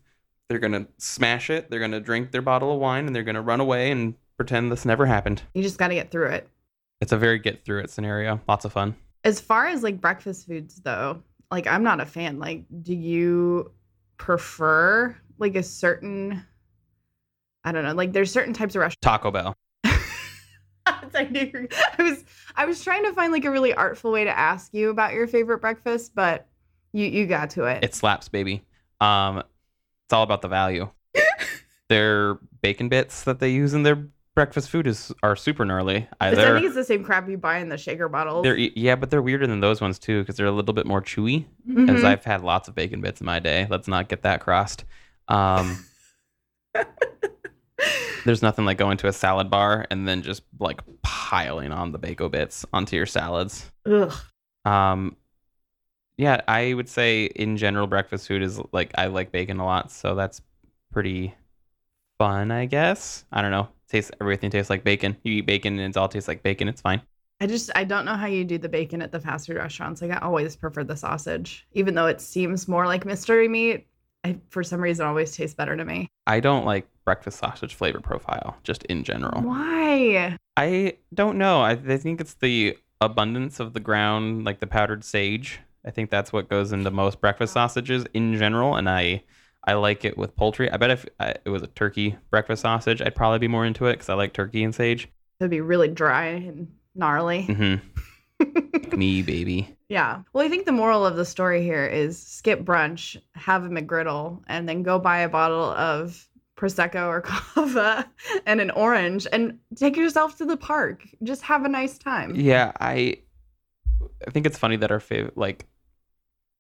They're 0.50 0.60
gonna 0.60 0.88
smash 0.98 1.50
it. 1.50 1.70
They're 1.70 1.80
gonna 1.80 2.00
drink 2.00 2.32
their 2.32 2.42
bottle 2.42 2.74
of 2.74 2.80
wine 2.80 3.08
and 3.08 3.16
they're 3.16 3.24
gonna 3.24 3.42
run 3.42 3.60
away 3.60 3.90
and 3.92 4.16
pretend 4.38 4.72
this 4.72 4.86
never 4.86 5.06
happened. 5.06 5.42
You 5.54 5.64
just 5.64 5.78
got 5.78 5.90
to 5.90 5.94
get 5.96 6.12
through 6.12 6.28
it. 6.28 6.50
it's 7.00 7.12
a 7.12 7.18
very 7.18 7.40
get 7.40 7.64
through 7.64 7.80
it 7.82 7.90
scenario. 7.90 8.42
Lots 8.48 8.66
of 8.66 8.74
fun. 8.74 8.96
As 9.24 9.40
far 9.40 9.68
as 9.68 9.84
like 9.84 10.02
breakfast 10.02 10.48
foods 10.48 10.82
though, 10.84 11.24
like 11.50 11.68
I'm 11.68 11.84
not 11.84 12.02
a 12.02 12.06
fan. 12.06 12.40
Like 12.40 12.66
do 12.82 12.94
you 12.94 13.72
prefer 14.18 15.16
like 15.40 15.56
a 15.56 15.64
certain 15.64 16.46
I 17.64 17.72
don't 17.72 17.84
know, 17.84 17.94
like 17.94 18.12
there's 18.14 18.32
certain 18.32 18.54
types 18.54 18.76
of 18.76 18.82
restaurants 18.82 18.98
taco 19.02 19.32
bell 19.32 19.56
I 21.16 21.24
knew 21.32 21.68
I 21.98 22.04
was 22.04 22.24
I 22.56 22.66
was 22.66 22.84
trying 22.84 23.04
to 23.06 23.14
find 23.14 23.32
like 23.32 23.46
a 23.46 23.52
really 23.52 23.74
artful 23.74 24.12
way 24.12 24.24
to 24.26 24.38
ask 24.38 24.74
you 24.74 24.90
about 24.90 25.14
your 25.14 25.28
favorite 25.28 25.60
breakfast, 25.60 26.14
but 26.16 26.48
you 26.92 27.06
you 27.06 27.26
got 27.26 27.52
to 27.52 27.64
it. 27.66 27.84
it 27.84 27.96
slaps 27.96 28.28
baby 28.30 28.64
um 29.00 29.38
it's 29.40 30.12
all 30.14 30.24
about 30.24 30.42
the 30.42 30.48
value 30.48 30.90
their 31.90 32.36
bacon 32.62 32.90
bits 32.90 33.24
that 33.24 33.40
they 33.40 33.50
use 33.50 33.74
in 33.74 33.84
their 33.84 34.08
breakfast 34.36 34.70
food 34.70 34.88
is 34.88 35.12
are 35.24 35.36
super 35.36 35.64
gnarly 35.64 36.08
I, 36.20 36.30
I 36.30 36.36
think 36.36 36.66
it's 36.66 36.76
the 36.76 36.84
same 36.84 37.04
crap 37.04 37.30
you 37.30 37.38
buy 37.38 37.58
in 37.60 37.70
the 37.70 37.78
shaker 37.78 38.10
bottles. 38.10 38.44
they're 38.44 38.58
yeah 38.58 38.96
but 38.96 39.10
they're 39.10 39.22
weirder 39.22 39.48
than 39.48 39.60
those 39.62 39.80
ones 39.80 40.00
too 40.00 40.22
because 40.22 40.36
they're 40.36 40.48
a 40.48 40.52
little 40.52 40.74
bit 40.74 40.86
more 40.88 41.02
chewy 41.02 41.46
Mhm. 41.70 41.90
as 41.90 42.04
I've 42.04 42.26
had 42.26 42.42
lots 42.44 42.68
of 42.68 42.76
bacon 42.76 43.00
bits 43.02 43.22
in 43.22 43.26
my 43.26 43.40
day. 43.40 43.68
Let's 43.70 43.88
not 43.88 44.10
get 44.10 44.24
that 44.24 44.42
crossed. 44.42 44.84
Um, 45.30 45.86
there's 48.26 48.42
nothing 48.42 48.66
like 48.66 48.78
going 48.78 48.98
to 48.98 49.08
a 49.08 49.14
salad 49.14 49.50
bar 49.50 49.86
and 49.90 50.08
then 50.08 50.22
just 50.22 50.44
like 50.60 50.82
piling 51.02 51.72
on 51.72 51.92
the 51.92 51.98
bacon 51.98 52.30
bits 52.30 52.66
onto 52.74 52.96
your 52.96 53.06
salads. 53.06 53.72
Ugh. 53.86 54.14
Um, 54.66 55.18
yeah, 56.18 56.42
I 56.48 56.74
would 56.74 56.90
say 56.90 57.26
in 57.26 57.58
general, 57.58 57.88
breakfast 57.88 58.28
food 58.28 58.42
is 58.42 58.60
like 58.72 58.92
I 58.96 59.08
like 59.08 59.32
bacon 59.32 59.60
a 59.60 59.66
lot, 59.66 59.92
so 59.92 60.16
that's 60.16 60.42
pretty 60.92 61.34
fun, 62.18 62.52
I 62.52 62.66
guess. 62.66 63.26
I 63.32 63.42
don't 63.42 63.52
know. 63.52 63.68
Tastes 63.90 64.12
everything 64.22 64.50
tastes 64.50 64.70
like 64.70 64.84
bacon. 64.84 65.18
You 65.24 65.34
eat 65.34 65.46
bacon 65.46 65.80
and 65.80 65.96
it 65.96 65.98
all 65.98 66.08
tastes 66.08 66.28
like 66.28 66.44
bacon. 66.44 66.68
It's 66.68 66.82
fine. 66.82 67.02
I 67.42 67.48
just 67.48 67.72
I 67.76 67.84
don't 67.84 68.06
know 68.06 68.16
how 68.16 68.28
you 68.28 68.46
do 68.46 68.58
the 68.58 68.70
bacon 68.70 69.02
at 69.02 69.12
the 69.12 69.20
fast 69.20 69.48
food 69.48 69.58
restaurants. 69.58 70.02
Like 70.02 70.12
I 70.12 70.20
always 70.20 70.56
prefer 70.56 70.84
the 70.84 70.96
sausage, 70.96 71.68
even 71.74 71.96
though 71.96 72.06
it 72.08 72.22
seems 72.22 72.68
more 72.68 72.86
like 72.86 73.06
mystery 73.06 73.48
meat. 73.48 73.88
I, 74.24 74.38
for 74.50 74.64
some 74.64 74.80
reason, 74.80 75.06
always 75.06 75.36
tastes 75.36 75.54
better 75.54 75.76
to 75.76 75.84
me. 75.84 76.08
I 76.26 76.40
don't 76.40 76.66
like 76.66 76.88
breakfast 77.06 77.40
sausage 77.40 77.76
flavor 77.76 78.00
profile 78.00 78.58
just 78.64 78.84
in 78.84 79.04
general. 79.04 79.42
Why? 79.42 80.38
I 80.58 80.98
don't 81.14 81.38
know. 81.38 81.62
I, 81.62 81.72
I 81.72 81.98
think 81.98 82.22
it's 82.22 82.36
the 82.36 82.78
abundance 83.02 83.60
of 83.60 83.74
the 83.74 83.80
ground, 83.80 84.46
like 84.46 84.60
the 84.60 84.68
powdered 84.68 85.04
sage. 85.04 85.60
I 85.86 85.92
think 85.92 86.10
that's 86.10 86.32
what 86.32 86.50
goes 86.50 86.72
into 86.72 86.90
most 86.92 87.20
breakfast 87.20 87.54
sausages 87.54 88.06
in 88.14 88.38
general, 88.38 88.76
and 88.76 88.90
I 88.90 89.24
I 89.66 89.74
like 89.74 90.06
it 90.06 90.18
with 90.18 90.36
poultry. 90.36 90.70
I 90.70 90.78
bet 90.78 90.92
if 90.92 91.06
I, 91.20 91.36
it 91.46 91.50
was 91.50 91.64
a 91.64 91.68
turkey 91.68 92.18
breakfast 92.30 92.62
sausage, 92.62 93.02
I'd 93.02 93.16
probably 93.16 93.40
be 93.40 93.48
more 93.48 93.66
into 93.66 93.86
it 93.88 93.94
because 93.94 94.10
I 94.10 94.14
like 94.14 94.34
turkey 94.34 94.64
and 94.64 94.74
sage. 94.74 95.10
It'd 95.40 95.52
be 95.52 95.62
really 95.62 95.88
dry 95.88 96.26
and 96.28 96.74
gnarly. 96.96 97.44
hmm 97.46 97.76
Me, 98.96 99.22
baby. 99.22 99.76
Yeah. 99.90 100.22
Well, 100.34 100.46
I 100.46 100.50
think 100.50 100.66
the 100.66 100.72
moral 100.72 101.06
of 101.06 101.16
the 101.16 101.26
story 101.26 101.64
here 101.64 101.86
is 101.86 102.22
skip 102.22 102.64
brunch, 102.64 103.20
have 103.36 103.64
a 103.64 103.70
McGriddle, 103.70 104.42
and 104.48 104.68
then 104.68 104.84
go 104.84 105.00
buy 105.00 105.20
a 105.20 105.30
bottle 105.30 105.64
of 105.72 106.28
prosecco 106.64 107.08
or 107.08 107.22
cava 107.22 108.10
and 108.46 108.62
an 108.62 108.72
orange, 108.72 109.28
and 109.32 109.60
take 109.76 109.98
yourself 109.98 110.38
to 110.38 110.46
the 110.46 110.58
park. 110.58 111.04
Just 111.24 111.42
have 111.44 111.66
a 111.66 111.70
nice 111.70 111.98
time. 111.98 112.36
Yeah, 112.36 112.72
I 112.80 113.18
I 114.26 114.32
think 114.32 114.46
it's 114.46 114.58
funny 114.58 114.78
that 114.78 114.92
our 114.92 115.00
favorite, 115.00 115.38
like, 115.38 115.66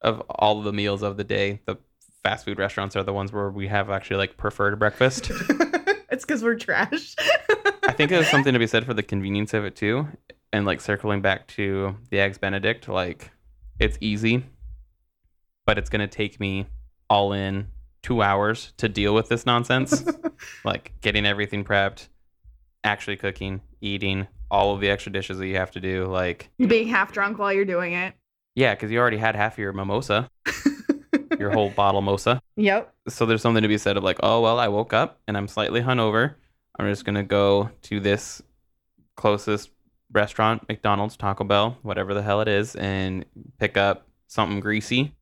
of 0.01 0.21
all 0.29 0.61
the 0.61 0.73
meals 0.73 1.01
of 1.01 1.17
the 1.17 1.23
day, 1.23 1.61
the 1.65 1.77
fast 2.23 2.45
food 2.45 2.57
restaurants 2.57 2.95
are 2.95 3.03
the 3.03 3.13
ones 3.13 3.31
where 3.31 3.49
we 3.49 3.67
have 3.67 3.89
actually 3.89 4.17
like 4.17 4.37
preferred 4.37 4.77
breakfast. 4.79 5.31
it's 6.11 6.25
because 6.25 6.43
we're 6.43 6.55
trash. 6.55 7.15
I 7.83 7.93
think 7.93 8.09
there's 8.09 8.29
something 8.29 8.53
to 8.53 8.59
be 8.59 8.67
said 8.67 8.85
for 8.85 8.93
the 8.93 9.03
convenience 9.03 9.53
of 9.53 9.65
it 9.65 9.75
too. 9.75 10.07
And 10.51 10.65
like 10.65 10.81
circling 10.81 11.21
back 11.21 11.47
to 11.49 11.95
the 12.09 12.19
eggs 12.19 12.37
Benedict, 12.37 12.87
like 12.87 13.31
it's 13.79 13.97
easy, 14.01 14.45
but 15.65 15.77
it's 15.77 15.89
gonna 15.89 16.07
take 16.07 16.39
me 16.39 16.67
all 17.09 17.33
in 17.33 17.67
two 18.03 18.21
hours 18.21 18.73
to 18.77 18.87
deal 18.87 19.15
with 19.15 19.29
this 19.29 19.45
nonsense. 19.45 20.03
like 20.63 20.91
getting 21.01 21.25
everything 21.25 21.63
prepped, 21.63 22.09
actually 22.83 23.15
cooking, 23.17 23.61
eating, 23.81 24.27
all 24.51 24.73
of 24.75 24.81
the 24.81 24.89
extra 24.89 25.11
dishes 25.11 25.37
that 25.39 25.47
you 25.47 25.55
have 25.55 25.71
to 25.71 25.79
do. 25.79 26.05
Like, 26.05 26.49
Being 26.59 26.87
half 26.89 27.11
drunk 27.11 27.39
while 27.39 27.51
you're 27.51 27.65
doing 27.65 27.93
it. 27.93 28.13
yeah, 28.55 28.75
because 28.75 28.91
you 28.91 28.99
already 28.99 29.17
had 29.17 29.35
half 29.35 29.53
of 29.53 29.59
your 29.59 29.73
mimosa, 29.73 30.29
your 31.39 31.49
whole 31.51 31.71
bottle 31.71 32.01
mosa. 32.01 32.39
Yep. 32.57 32.93
so 33.07 33.25
there's 33.25 33.41
something 33.41 33.63
to 33.63 33.67
be 33.67 33.77
said 33.79 33.97
of 33.97 34.03
like, 34.03 34.19
oh 34.21 34.41
well, 34.41 34.59
I 34.59 34.67
woke 34.67 34.93
up 34.93 35.19
and 35.27 35.35
I'm 35.35 35.47
slightly 35.47 35.81
hungover. 35.81 36.35
I'm 36.77 36.87
just 36.89 37.05
gonna 37.05 37.23
go 37.23 37.69
to 37.83 37.99
this 37.99 38.41
closest 39.15 39.69
restaurant, 40.11 40.67
McDonald's, 40.67 41.17
Taco 41.17 41.43
Bell, 41.43 41.77
whatever 41.81 42.13
the 42.13 42.21
hell 42.21 42.41
it 42.41 42.47
is, 42.47 42.75
and 42.75 43.25
pick 43.59 43.77
up 43.77 44.07
something 44.27 44.59
greasy. 44.59 45.15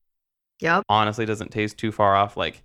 Yep. 0.62 0.84
Honestly, 0.90 1.26
doesn't 1.26 1.52
taste 1.52 1.78
too 1.78 1.92
far 1.92 2.16
off. 2.16 2.38
Like, 2.38 2.64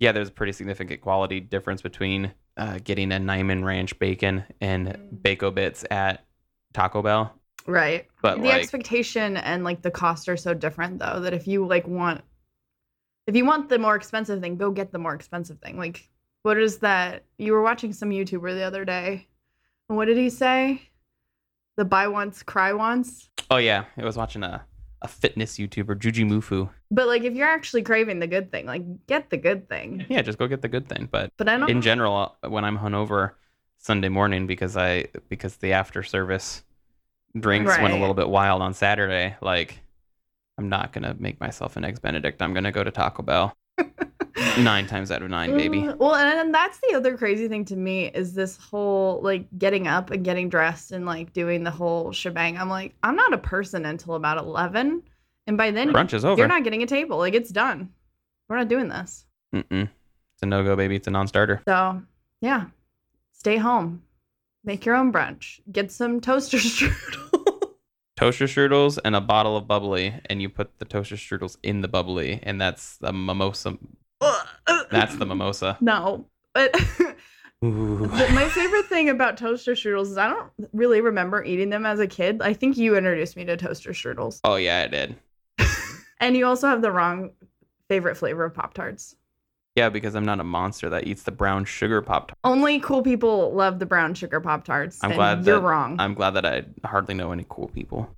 yeah, 0.00 0.12
there's 0.12 0.28
a 0.28 0.32
pretty 0.32 0.52
significant 0.52 1.00
quality 1.00 1.38
difference 1.38 1.82
between 1.82 2.32
uh, 2.56 2.78
getting 2.82 3.12
a 3.12 3.16
Niman 3.16 3.64
Ranch 3.64 3.96
bacon 3.98 4.44
and. 4.60 5.22
Bacon 5.22 5.54
Bits 5.54 5.84
at 5.90 6.24
Taco 6.72 7.02
Bell. 7.02 7.34
Right. 7.66 8.06
But 8.22 8.38
the 8.38 8.48
like, 8.48 8.62
expectation 8.62 9.36
and 9.36 9.64
like 9.64 9.82
the 9.82 9.90
cost 9.90 10.28
are 10.28 10.36
so 10.36 10.54
different 10.54 10.98
though 10.98 11.20
that 11.20 11.34
if 11.34 11.46
you 11.46 11.66
like 11.66 11.86
want 11.86 12.22
if 13.26 13.36
you 13.36 13.44
want 13.44 13.68
the 13.68 13.78
more 13.78 13.94
expensive 13.94 14.40
thing, 14.40 14.56
go 14.56 14.70
get 14.70 14.92
the 14.92 14.98
more 14.98 15.14
expensive 15.14 15.58
thing. 15.60 15.76
Like 15.76 16.08
what 16.42 16.58
is 16.58 16.78
that? 16.78 17.24
You 17.38 17.52
were 17.52 17.62
watching 17.62 17.92
some 17.92 18.10
YouTuber 18.10 18.54
the 18.54 18.62
other 18.62 18.84
day. 18.84 19.26
And 19.88 19.96
what 19.96 20.06
did 20.06 20.16
he 20.16 20.30
say? 20.30 20.82
The 21.76 21.84
buy 21.84 22.08
once, 22.08 22.42
cry 22.42 22.72
once. 22.72 23.28
Oh 23.50 23.58
yeah, 23.58 23.84
I 23.96 24.04
was 24.04 24.16
watching 24.16 24.42
a 24.42 24.64
a 25.02 25.08
fitness 25.08 25.56
YouTuber, 25.58 25.96
Jujimufu. 25.98 26.68
But 26.90 27.06
like, 27.06 27.22
if 27.22 27.34
you're 27.34 27.48
actually 27.48 27.82
craving 27.82 28.18
the 28.18 28.26
good 28.26 28.50
thing, 28.50 28.66
like 28.66 29.06
get 29.06 29.30
the 29.30 29.36
good 29.36 29.68
thing. 29.68 30.04
Yeah, 30.08 30.22
just 30.22 30.38
go 30.38 30.46
get 30.46 30.62
the 30.62 30.68
good 30.68 30.88
thing. 30.88 31.08
But 31.10 31.32
But 31.36 31.48
I 31.48 31.56
don't. 31.56 31.70
in 31.70 31.80
general, 31.82 32.36
uh, 32.42 32.50
when 32.50 32.64
I'm 32.64 32.78
hungover 32.78 33.32
Sunday 33.78 34.08
morning 34.08 34.46
because 34.46 34.76
I 34.76 35.06
because 35.28 35.56
the 35.56 35.72
after 35.72 36.02
service 36.02 36.62
drinks 37.38 37.76
went 37.78 37.94
a 37.94 37.96
little 37.96 38.14
bit 38.14 38.28
wild 38.28 38.60
on 38.60 38.74
Saturday, 38.74 39.36
like 39.40 39.80
I'm 40.58 40.68
not 40.68 40.92
gonna 40.92 41.16
make 41.18 41.40
myself 41.40 41.76
an 41.76 41.84
eggs 41.84 41.98
Benedict. 42.00 42.42
I'm 42.42 42.52
gonna 42.52 42.72
go 42.72 42.84
to 42.84 42.90
Taco 42.90 43.22
Bell. 43.22 43.56
Nine 44.58 44.86
times 44.86 45.10
out 45.10 45.22
of 45.22 45.30
nine, 45.30 45.56
baby. 45.56 45.82
Mm, 45.82 45.96
Well, 45.98 46.14
and, 46.14 46.52
that's 46.54 46.78
the 46.80 46.94
other 46.94 47.16
crazy 47.16 47.48
thing 47.48 47.64
to 47.66 47.76
me 47.76 48.06
is 48.06 48.34
this 48.34 48.56
whole 48.56 49.20
like 49.22 49.46
getting 49.58 49.86
up 49.86 50.10
and 50.10 50.24
getting 50.24 50.48
dressed 50.48 50.92
and 50.92 51.06
like 51.06 51.32
doing 51.32 51.62
the 51.64 51.70
whole 51.70 52.12
shebang. 52.12 52.58
I'm 52.58 52.68
like, 52.68 52.94
I'm 53.02 53.16
not 53.16 53.32
a 53.32 53.38
person 53.38 53.86
until 53.86 54.14
about 54.14 54.38
11. 54.38 55.02
And 55.46 55.56
by 55.56 55.70
then, 55.70 55.92
Brunch 55.92 56.12
is 56.14 56.24
over. 56.24 56.38
you're 56.38 56.48
not 56.48 56.64
getting 56.64 56.82
a 56.82 56.86
table. 56.86 57.18
Like, 57.18 57.34
it's 57.34 57.50
done. 57.50 57.90
We're 58.48 58.56
not 58.56 58.68
doing 58.68 58.88
this. 58.88 59.24
Mm-mm. 59.54 59.82
It's 59.82 60.42
a 60.42 60.46
no 60.46 60.62
go, 60.64 60.76
baby. 60.76 60.96
It's 60.96 61.06
a 61.06 61.10
non 61.10 61.26
starter. 61.26 61.62
So, 61.66 62.02
yeah, 62.40 62.66
stay 63.32 63.56
home, 63.56 64.02
make 64.64 64.84
your 64.84 64.94
own 64.96 65.12
brunch, 65.12 65.60
get 65.70 65.90
some 65.92 66.20
toaster 66.20 66.56
strudel. 66.58 67.70
Toaster 68.16 68.44
strudels 68.46 68.98
and 69.04 69.16
a 69.16 69.20
bottle 69.20 69.56
of 69.56 69.66
bubbly, 69.66 70.14
and 70.26 70.42
you 70.42 70.48
put 70.50 70.78
the 70.78 70.84
toaster 70.84 71.16
strudels 71.16 71.56
in 71.62 71.80
the 71.80 71.88
bubbly, 71.88 72.38
and 72.42 72.60
that's 72.60 72.98
a 73.02 73.12
mimosa. 73.12 73.78
That's 74.90 75.16
the 75.16 75.26
mimosa. 75.26 75.76
no. 75.80 76.26
But 76.54 76.72
But 77.62 78.30
my 78.32 78.48
favorite 78.48 78.86
thing 78.86 79.10
about 79.10 79.36
toaster 79.36 79.72
strudels 79.72 80.06
is 80.06 80.16
I 80.16 80.30
don't 80.30 80.50
really 80.72 81.02
remember 81.02 81.44
eating 81.44 81.68
them 81.68 81.84
as 81.84 82.00
a 82.00 82.06
kid. 82.06 82.40
I 82.40 82.54
think 82.54 82.78
you 82.78 82.96
introduced 82.96 83.36
me 83.36 83.44
to 83.44 83.56
toaster 83.56 83.90
strudels. 83.90 84.40
Oh 84.44 84.56
yeah, 84.56 84.84
I 84.84 84.86
did. 84.86 85.16
And 86.22 86.36
you 86.36 86.44
also 86.44 86.68
have 86.68 86.82
the 86.82 86.92
wrong 86.92 87.30
favorite 87.88 88.14
flavor 88.14 88.44
of 88.44 88.52
Pop 88.52 88.74
Tarts. 88.74 89.16
Yeah, 89.74 89.88
because 89.88 90.14
I'm 90.14 90.24
not 90.26 90.38
a 90.38 90.44
monster 90.44 90.90
that 90.90 91.06
eats 91.06 91.22
the 91.22 91.30
brown 91.30 91.64
sugar 91.64 92.02
pop 92.02 92.28
Tarts. 92.28 92.40
Only 92.44 92.78
cool 92.80 93.02
people 93.02 93.54
love 93.54 93.78
the 93.78 93.86
brown 93.86 94.12
sugar 94.12 94.38
Pop 94.38 94.64
Tarts. 94.64 94.98
I'm 95.02 95.12
and 95.12 95.16
glad 95.16 95.46
you're 95.46 95.60
that 95.60 95.66
wrong. 95.66 95.96
I'm 95.98 96.12
glad 96.12 96.32
that 96.32 96.44
I 96.44 96.64
hardly 96.86 97.14
know 97.14 97.32
any 97.32 97.46
cool 97.48 97.68
people. 97.68 98.14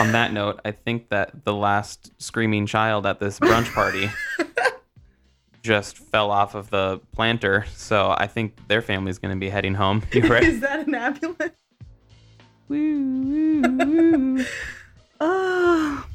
On 0.00 0.12
that 0.12 0.32
note, 0.32 0.60
I 0.64 0.70
think 0.70 1.10
that 1.10 1.44
the 1.44 1.54
last 1.54 2.12
screaming 2.20 2.66
child 2.66 3.06
at 3.06 3.20
this 3.20 3.38
brunch 3.38 3.72
party 3.74 4.10
just 5.62 5.98
fell 5.98 6.30
off 6.30 6.54
of 6.54 6.70
the 6.70 7.00
planter, 7.12 7.66
so 7.74 8.14
I 8.16 8.26
think 8.26 8.68
their 8.68 8.80
family's 8.80 9.18
going 9.18 9.34
to 9.34 9.40
be 9.40 9.50
heading 9.50 9.74
home. 9.74 10.02
Ready? 10.14 10.46
is 10.46 10.60
that 10.60 10.86
an 10.86 10.94
ambulance? 10.94 11.52
Woo, 12.68 13.60
woo, 13.60 14.36
woo. 14.36 14.44
Oh. 15.18 16.06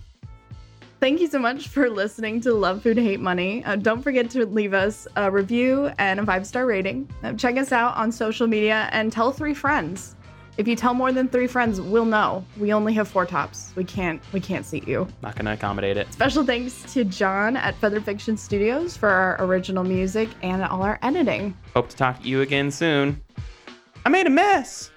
Thank 1.00 1.20
you 1.20 1.26
so 1.26 1.40
much 1.40 1.70
for 1.70 1.90
listening 1.90 2.40
to 2.42 2.54
Love 2.54 2.84
Food 2.84 2.98
Hate 2.98 3.20
Money. 3.20 3.66
Uh, 3.66 3.76
don't 3.76 4.04
forget 4.04 4.30
to 4.30 4.46
leave 4.46 4.76
us 4.76 5.08
a 5.16 5.32
review 5.32 5.90
and 5.98 6.20
a 6.20 6.26
five 6.28 6.46
star 6.46 6.68
rating. 6.68 7.10
Uh, 7.24 7.34
check 7.34 7.58
us 7.58 7.72
out 7.72 7.98
on 7.98 8.12
social 8.12 8.46
media 8.46 8.88
and 8.92 9.12
tell 9.12 9.32
three 9.32 9.56
friends. 9.56 10.16
If 10.62 10.68
you 10.68 10.76
tell 10.76 10.94
more 10.94 11.12
than 11.12 11.28
three 11.28 11.48
friends, 11.48 11.82
we'll 11.82 12.06
know. 12.06 12.46
We 12.56 12.72
only 12.72 12.94
have 12.94 13.08
four 13.08 13.26
tops. 13.26 13.74
We 13.76 13.84
can't 13.84 14.22
we 14.32 14.40
can't 14.40 14.64
seat 14.64 14.88
you. 14.88 15.08
Not 15.24 15.36
to 15.36 15.52
accommodate 15.52 15.98
it. 15.98 16.14
Special 16.14 16.46
thanks 16.46 16.84
to 16.94 17.04
John 17.04 17.58
at 17.58 17.76
Feather 17.78 18.00
Fiction 18.00 18.38
Studios 18.38 18.96
for 18.96 19.10
our 19.10 19.44
original 19.44 19.84
music 19.84 20.30
and 20.44 20.64
all 20.64 20.84
our 20.84 21.00
editing. 21.02 21.58
Hope 21.74 21.90
to 21.90 21.96
talk 21.96 22.22
to 22.22 22.28
you 22.28 22.42
again 22.42 22.70
soon. 22.70 23.20
I 24.06 24.10
made 24.10 24.28
a 24.28 24.30
mess. 24.30 24.92